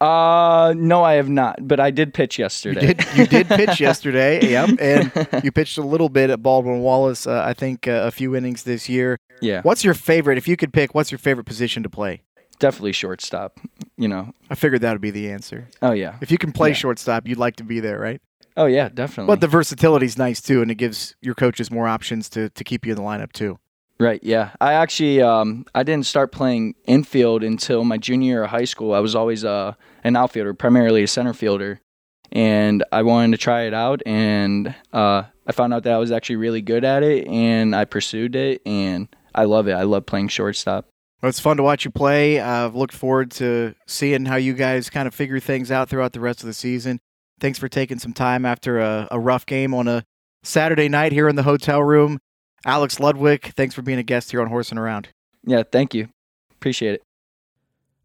Uh, 0.00 0.74
no, 0.76 1.02
I 1.02 1.14
have 1.14 1.28
not, 1.28 1.66
but 1.66 1.80
I 1.80 1.90
did 1.90 2.14
pitch 2.14 2.38
yesterday. 2.38 2.88
You 2.88 2.94
did, 2.94 3.16
you 3.16 3.26
did 3.26 3.48
pitch 3.48 3.80
yesterday, 3.80 4.48
yep, 4.48 4.70
and 4.80 5.10
you 5.44 5.50
pitched 5.50 5.76
a 5.76 5.82
little 5.82 6.08
bit 6.08 6.30
at 6.30 6.40
Baldwin 6.40 6.80
Wallace. 6.80 7.26
Uh, 7.26 7.42
I 7.44 7.52
think 7.52 7.88
uh, 7.88 8.02
a 8.04 8.10
few 8.12 8.36
innings 8.36 8.62
this 8.62 8.88
year. 8.88 9.18
Yeah. 9.40 9.62
What's 9.62 9.82
your 9.82 9.94
favorite? 9.94 10.38
If 10.38 10.46
you 10.46 10.56
could 10.56 10.72
pick, 10.72 10.94
what's 10.94 11.10
your 11.10 11.18
favorite 11.18 11.44
position 11.44 11.82
to 11.82 11.90
play? 11.90 12.22
Definitely 12.60 12.92
shortstop. 12.92 13.58
You 13.96 14.08
know. 14.08 14.32
I 14.50 14.54
figured 14.54 14.82
that 14.82 14.92
would 14.92 15.00
be 15.00 15.10
the 15.10 15.30
answer. 15.30 15.68
Oh 15.82 15.92
yeah. 15.92 16.16
If 16.20 16.30
you 16.30 16.38
can 16.38 16.52
play 16.52 16.70
yeah. 16.70 16.74
shortstop, 16.74 17.26
you'd 17.26 17.38
like 17.38 17.56
to 17.56 17.64
be 17.64 17.80
there, 17.80 17.98
right? 17.98 18.20
Oh 18.56 18.66
yeah, 18.66 18.88
definitely. 18.88 19.32
But 19.32 19.40
the 19.40 19.46
versatility 19.48 20.06
is 20.06 20.16
nice 20.16 20.40
too, 20.40 20.62
and 20.62 20.70
it 20.70 20.76
gives 20.76 21.16
your 21.20 21.34
coaches 21.34 21.70
more 21.70 21.88
options 21.88 22.28
to 22.30 22.50
to 22.50 22.64
keep 22.64 22.86
you 22.86 22.92
in 22.92 22.96
the 22.96 23.02
lineup 23.02 23.32
too. 23.32 23.58
Right. 24.00 24.22
Yeah. 24.22 24.50
I 24.60 24.74
actually 24.74 25.20
um, 25.22 25.66
I 25.74 25.82
didn't 25.82 26.06
start 26.06 26.30
playing 26.30 26.76
infield 26.84 27.42
until 27.42 27.84
my 27.84 27.98
junior 27.98 28.26
year 28.26 28.44
of 28.44 28.50
high 28.50 28.64
school. 28.64 28.94
I 28.94 29.00
was 29.00 29.16
always 29.16 29.44
uh, 29.44 29.74
an 30.04 30.14
outfielder, 30.14 30.54
primarily 30.54 31.02
a 31.02 31.08
center 31.08 31.32
fielder, 31.32 31.80
and 32.30 32.84
I 32.92 33.02
wanted 33.02 33.32
to 33.32 33.42
try 33.42 33.62
it 33.62 33.74
out. 33.74 34.00
And 34.06 34.72
uh, 34.92 35.24
I 35.46 35.52
found 35.52 35.74
out 35.74 35.82
that 35.82 35.92
I 35.92 35.98
was 35.98 36.12
actually 36.12 36.36
really 36.36 36.62
good 36.62 36.84
at 36.84 37.02
it, 37.02 37.26
and 37.26 37.74
I 37.74 37.86
pursued 37.86 38.36
it, 38.36 38.62
and 38.64 39.08
I 39.34 39.44
love 39.44 39.66
it. 39.66 39.72
I 39.72 39.82
love 39.82 40.06
playing 40.06 40.28
shortstop. 40.28 40.86
Well, 41.20 41.28
it's 41.28 41.40
fun 41.40 41.56
to 41.56 41.64
watch 41.64 41.84
you 41.84 41.90
play. 41.90 42.38
I've 42.38 42.76
looked 42.76 42.94
forward 42.94 43.32
to 43.32 43.74
seeing 43.88 44.26
how 44.26 44.36
you 44.36 44.54
guys 44.54 44.88
kind 44.90 45.08
of 45.08 45.14
figure 45.14 45.40
things 45.40 45.72
out 45.72 45.88
throughout 45.88 46.12
the 46.12 46.20
rest 46.20 46.40
of 46.40 46.46
the 46.46 46.54
season. 46.54 47.00
Thanks 47.40 47.58
for 47.58 47.68
taking 47.68 47.98
some 47.98 48.12
time 48.12 48.44
after 48.44 48.78
a, 48.78 49.08
a 49.10 49.18
rough 49.18 49.44
game 49.44 49.74
on 49.74 49.88
a 49.88 50.04
Saturday 50.44 50.88
night 50.88 51.10
here 51.10 51.28
in 51.28 51.34
the 51.34 51.42
hotel 51.42 51.82
room. 51.82 52.20
Alex 52.64 52.98
Ludwig, 52.98 53.52
thanks 53.54 53.74
for 53.74 53.82
being 53.82 53.98
a 53.98 54.02
guest 54.02 54.30
here 54.30 54.40
on 54.40 54.48
Horsing 54.48 54.78
Around. 54.78 55.08
Yeah, 55.44 55.62
thank 55.70 55.94
you. 55.94 56.08
Appreciate 56.50 56.94
it. 56.94 57.02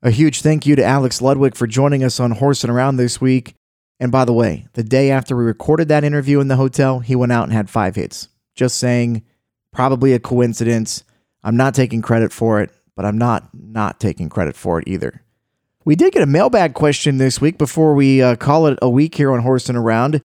A 0.02 0.12
huge 0.12 0.42
thank 0.42 0.66
you 0.66 0.76
to 0.76 0.84
Alex 0.84 1.22
Ludwig 1.22 1.56
for 1.56 1.66
joining 1.66 2.04
us 2.04 2.20
on 2.20 2.32
Horsing 2.32 2.70
Around 2.70 2.98
this 2.98 3.22
week. 3.22 3.56
And 4.00 4.12
by 4.12 4.26
the 4.26 4.34
way, 4.34 4.68
the 4.74 4.84
day 4.84 5.12
after 5.12 5.36
we 5.36 5.44
recorded 5.44 5.88
that 5.88 6.04
interview 6.04 6.40
in 6.40 6.50
the 6.50 6.58
hotel, 6.58 7.00
he 7.00 7.16
went 7.16 7.32
out 7.32 7.46
and 7.46 7.54
had 7.54 7.70
five 7.70 7.96
hits. 7.96 8.28
Just 8.54 8.78
saying, 8.78 9.24
probably 9.72 10.14
a 10.14 10.20
coincidence. 10.20 11.04
I'm 11.44 11.58
not 11.58 11.74
taking 11.74 12.02
credit 12.02 12.32
for 12.32 12.62
it, 12.62 12.70
but 12.96 13.06
I'm 13.06 13.18
not 13.18 13.50
not 13.54 14.00
taking 14.00 14.30
credit 14.30 14.56
for 14.56 14.80
it 14.80 14.88
either. 14.88 15.22
We 15.86 15.96
did 15.96 16.14
get 16.14 16.22
a 16.22 16.28
mailbag 16.28 16.74
question 16.74 17.18
this 17.18 17.42
week 17.42 17.58
before 17.58 17.94
we 17.94 18.22
uh, 18.22 18.36
call 18.36 18.68
it 18.68 18.80
a 18.82 18.90
week 18.90 19.16
here 19.16 19.32
on 19.32 19.42
Horsing 19.42 19.76
Around. 19.76 20.22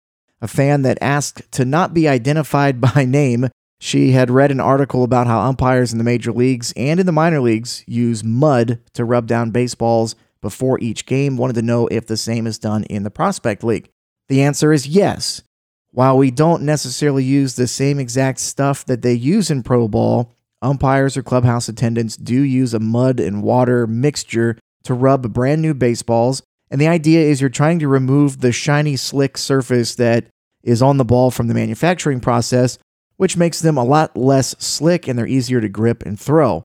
A 0.40 0.48
fan 0.48 0.82
that 0.82 0.98
asked 1.00 1.50
to 1.52 1.64
not 1.64 1.94
be 1.94 2.08
identified 2.08 2.80
by 2.94 3.04
name 3.04 3.48
she 3.84 4.12
had 4.12 4.30
read 4.30 4.52
an 4.52 4.60
article 4.60 5.02
about 5.02 5.26
how 5.26 5.40
umpires 5.40 5.90
in 5.90 5.98
the 5.98 6.04
major 6.04 6.30
leagues 6.30 6.72
and 6.76 7.00
in 7.00 7.04
the 7.04 7.10
minor 7.10 7.40
leagues 7.40 7.82
use 7.88 8.22
mud 8.22 8.78
to 8.94 9.04
rub 9.04 9.26
down 9.26 9.50
baseballs 9.50 10.14
before 10.40 10.78
each 10.78 11.04
game. 11.04 11.36
Wanted 11.36 11.54
to 11.54 11.62
know 11.62 11.88
if 11.88 12.06
the 12.06 12.16
same 12.16 12.46
is 12.46 12.60
done 12.60 12.84
in 12.84 13.02
the 13.02 13.10
prospect 13.10 13.64
league. 13.64 13.90
The 14.28 14.40
answer 14.40 14.72
is 14.72 14.86
yes. 14.86 15.42
While 15.90 16.16
we 16.16 16.30
don't 16.30 16.62
necessarily 16.62 17.24
use 17.24 17.56
the 17.56 17.66
same 17.66 17.98
exact 17.98 18.38
stuff 18.38 18.86
that 18.86 19.02
they 19.02 19.14
use 19.14 19.50
in 19.50 19.64
Pro 19.64 19.88
Ball, 19.88 20.32
umpires 20.62 21.16
or 21.16 21.24
clubhouse 21.24 21.68
attendants 21.68 22.16
do 22.16 22.40
use 22.40 22.74
a 22.74 22.78
mud 22.78 23.18
and 23.18 23.42
water 23.42 23.88
mixture 23.88 24.56
to 24.84 24.94
rub 24.94 25.32
brand 25.32 25.60
new 25.60 25.74
baseballs. 25.74 26.40
And 26.70 26.80
the 26.80 26.86
idea 26.86 27.22
is 27.22 27.40
you're 27.40 27.50
trying 27.50 27.80
to 27.80 27.88
remove 27.88 28.42
the 28.42 28.52
shiny, 28.52 28.94
slick 28.94 29.36
surface 29.36 29.96
that 29.96 30.26
is 30.62 30.82
on 30.82 30.98
the 30.98 31.04
ball 31.04 31.32
from 31.32 31.48
the 31.48 31.54
manufacturing 31.54 32.20
process, 32.20 32.78
which 33.22 33.36
makes 33.36 33.60
them 33.60 33.78
a 33.78 33.84
lot 33.84 34.16
less 34.16 34.56
slick 34.58 35.06
and 35.06 35.16
they're 35.16 35.28
easier 35.28 35.60
to 35.60 35.68
grip 35.68 36.02
and 36.04 36.18
throw. 36.18 36.64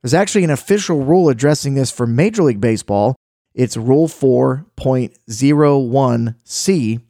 There's 0.00 0.14
actually 0.14 0.44
an 0.44 0.48
official 0.48 1.04
rule 1.04 1.28
addressing 1.28 1.74
this 1.74 1.90
for 1.90 2.06
Major 2.06 2.44
League 2.44 2.62
Baseball. 2.62 3.14
It's 3.52 3.76
Rule 3.76 4.08
4.01c, 4.08 7.00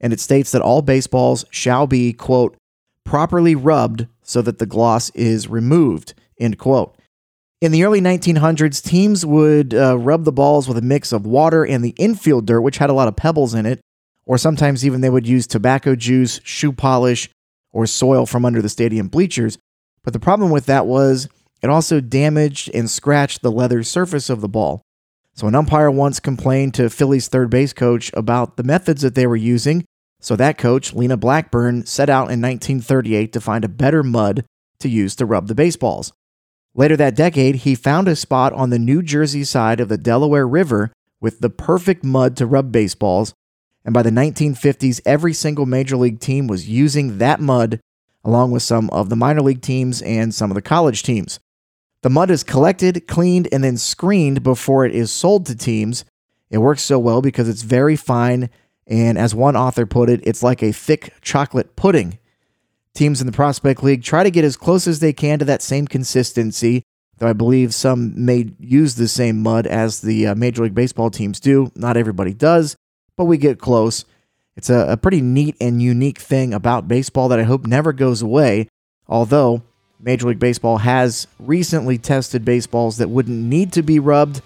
and 0.00 0.12
it 0.14 0.20
states 0.20 0.50
that 0.50 0.62
all 0.62 0.80
baseballs 0.80 1.44
shall 1.50 1.86
be, 1.86 2.14
quote, 2.14 2.56
properly 3.04 3.54
rubbed 3.54 4.06
so 4.22 4.40
that 4.40 4.58
the 4.58 4.64
gloss 4.64 5.10
is 5.10 5.46
removed, 5.46 6.14
end 6.40 6.58
quote. 6.58 6.96
In 7.60 7.70
the 7.70 7.84
early 7.84 8.00
1900s, 8.00 8.82
teams 8.82 9.26
would 9.26 9.74
uh, 9.74 9.98
rub 9.98 10.24
the 10.24 10.32
balls 10.32 10.66
with 10.66 10.78
a 10.78 10.82
mix 10.82 11.12
of 11.12 11.26
water 11.26 11.66
and 11.66 11.84
the 11.84 11.94
infield 11.98 12.46
dirt, 12.46 12.62
which 12.62 12.78
had 12.78 12.88
a 12.88 12.94
lot 12.94 13.08
of 13.08 13.16
pebbles 13.16 13.52
in 13.52 13.66
it, 13.66 13.80
or 14.24 14.38
sometimes 14.38 14.86
even 14.86 15.02
they 15.02 15.10
would 15.10 15.26
use 15.26 15.46
tobacco 15.46 15.94
juice, 15.94 16.40
shoe 16.44 16.72
polish, 16.72 17.28
or 17.72 17.86
soil 17.86 18.26
from 18.26 18.44
under 18.44 18.62
the 18.62 18.68
stadium 18.68 19.08
bleachers. 19.08 19.58
But 20.04 20.12
the 20.12 20.20
problem 20.20 20.50
with 20.50 20.66
that 20.66 20.86
was 20.86 21.28
it 21.62 21.70
also 21.70 22.00
damaged 22.00 22.70
and 22.74 22.90
scratched 22.90 23.42
the 23.42 23.52
leather 23.52 23.82
surface 23.82 24.28
of 24.28 24.40
the 24.40 24.48
ball. 24.48 24.82
So, 25.34 25.46
an 25.46 25.54
umpire 25.54 25.90
once 25.90 26.20
complained 26.20 26.74
to 26.74 26.90
Phillies 26.90 27.28
third 27.28 27.48
base 27.48 27.72
coach 27.72 28.10
about 28.14 28.56
the 28.56 28.62
methods 28.62 29.00
that 29.02 29.14
they 29.14 29.26
were 29.26 29.36
using. 29.36 29.84
So, 30.20 30.36
that 30.36 30.58
coach, 30.58 30.92
Lena 30.92 31.16
Blackburne, 31.16 31.86
set 31.86 32.10
out 32.10 32.30
in 32.30 32.42
1938 32.42 33.32
to 33.32 33.40
find 33.40 33.64
a 33.64 33.68
better 33.68 34.02
mud 34.02 34.44
to 34.80 34.88
use 34.88 35.16
to 35.16 35.26
rub 35.26 35.46
the 35.46 35.54
baseballs. 35.54 36.12
Later 36.74 36.96
that 36.96 37.16
decade, 37.16 37.56
he 37.56 37.74
found 37.74 38.08
a 38.08 38.16
spot 38.16 38.52
on 38.52 38.70
the 38.70 38.78
New 38.78 39.02
Jersey 39.02 39.44
side 39.44 39.80
of 39.80 39.88
the 39.88 39.98
Delaware 39.98 40.48
River 40.48 40.92
with 41.20 41.40
the 41.40 41.50
perfect 41.50 42.04
mud 42.04 42.36
to 42.36 42.46
rub 42.46 42.72
baseballs. 42.72 43.32
And 43.84 43.92
by 43.92 44.02
the 44.02 44.10
1950s, 44.10 45.00
every 45.04 45.32
single 45.32 45.66
major 45.66 45.96
league 45.96 46.20
team 46.20 46.46
was 46.46 46.68
using 46.68 47.18
that 47.18 47.40
mud, 47.40 47.80
along 48.24 48.52
with 48.52 48.62
some 48.62 48.88
of 48.90 49.08
the 49.08 49.16
minor 49.16 49.42
league 49.42 49.62
teams 49.62 50.02
and 50.02 50.34
some 50.34 50.50
of 50.50 50.54
the 50.54 50.62
college 50.62 51.02
teams. 51.02 51.40
The 52.02 52.10
mud 52.10 52.30
is 52.30 52.42
collected, 52.44 53.06
cleaned, 53.06 53.48
and 53.52 53.62
then 53.62 53.76
screened 53.76 54.42
before 54.42 54.84
it 54.84 54.94
is 54.94 55.10
sold 55.10 55.46
to 55.46 55.54
teams. 55.54 56.04
It 56.50 56.58
works 56.58 56.82
so 56.82 56.98
well 56.98 57.22
because 57.22 57.48
it's 57.48 57.62
very 57.62 57.96
fine, 57.96 58.50
and 58.86 59.16
as 59.16 59.34
one 59.34 59.56
author 59.56 59.86
put 59.86 60.10
it, 60.10 60.20
it's 60.24 60.42
like 60.42 60.62
a 60.62 60.72
thick 60.72 61.14
chocolate 61.22 61.76
pudding. 61.76 62.18
Teams 62.94 63.20
in 63.20 63.26
the 63.26 63.32
Prospect 63.32 63.82
League 63.82 64.02
try 64.02 64.22
to 64.22 64.30
get 64.30 64.44
as 64.44 64.56
close 64.56 64.86
as 64.86 65.00
they 65.00 65.12
can 65.12 65.38
to 65.38 65.44
that 65.46 65.62
same 65.62 65.86
consistency, 65.86 66.82
though 67.18 67.28
I 67.28 67.32
believe 67.32 67.72
some 67.72 68.12
may 68.22 68.50
use 68.58 68.96
the 68.96 69.08
same 69.08 69.40
mud 69.42 69.66
as 69.66 70.00
the 70.00 70.26
uh, 70.26 70.34
Major 70.34 70.64
League 70.64 70.74
Baseball 70.74 71.10
teams 71.10 71.40
do. 71.40 71.70
Not 71.74 71.96
everybody 71.96 72.34
does, 72.34 72.76
but 73.16 73.24
we 73.24 73.36
get 73.38 73.58
close. 73.58 74.04
It's 74.56 74.70
a, 74.70 74.92
a 74.92 74.96
pretty 74.96 75.20
neat 75.20 75.56
and 75.60 75.80
unique 75.82 76.18
thing 76.18 76.52
about 76.52 76.88
baseball 76.88 77.28
that 77.28 77.40
I 77.40 77.44
hope 77.44 77.66
never 77.66 77.92
goes 77.92 78.22
away, 78.22 78.68
although 79.08 79.62
Major 80.00 80.28
League 80.28 80.38
Baseball 80.38 80.78
has 80.78 81.26
recently 81.38 81.96
tested 81.96 82.44
baseballs 82.44 82.98
that 82.98 83.08
wouldn't 83.08 83.38
need 83.38 83.72
to 83.72 83.82
be 83.82 83.98
rubbed, 83.98 84.42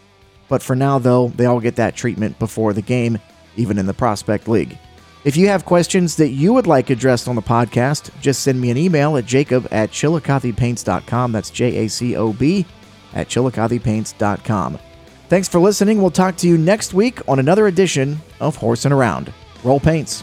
but 0.49 0.63
for 0.63 0.77
now, 0.77 0.99
though, 0.99 1.29
they 1.29 1.47
all 1.47 1.61
get 1.61 1.77
that 1.77 1.97
treatment 1.97 2.39
before 2.39 2.73
the 2.73 2.83
game, 2.83 3.19
even 3.57 3.79
in 3.79 3.87
the 3.87 3.95
Prospect 3.95 4.49
League. 4.49 4.79
If 5.25 5.37
you 5.37 5.49
have 5.49 5.65
questions 5.65 6.15
that 6.17 6.29
you 6.29 6.53
would 6.53 6.69
like 6.69 6.89
addressed 6.89 7.27
on 7.27 7.35
the 7.35 7.43
podcast, 7.43 8.11
just 8.21 8.43
send 8.43 8.61
me 8.61 8.71
an 8.71 8.77
email 8.77 9.17
at 9.17 9.27
jacob 9.27 9.67
at 9.73 9.91
chillicothepaints.com. 9.91 11.33
That's 11.33 11.51
J 11.51 11.85
A 11.85 11.89
C 11.89 12.15
O 12.15 12.33
B 12.33 12.65
at 13.13 13.29
chillicothepaints.com. 13.29 14.79
Thanks 15.29 15.49
for 15.49 15.59
listening. 15.59 16.01
We'll 16.01 16.13
talk 16.13 16.37
to 16.37 16.49
you 16.49 16.57
next 16.57 16.95
week 16.95 17.21
on 17.29 17.41
another 17.41 17.67
edition 17.67 18.21
of 18.39 18.57
Horsing 18.57 18.93
Around. 18.93 19.33
Roll 19.65 19.81
Paints. 19.81 20.23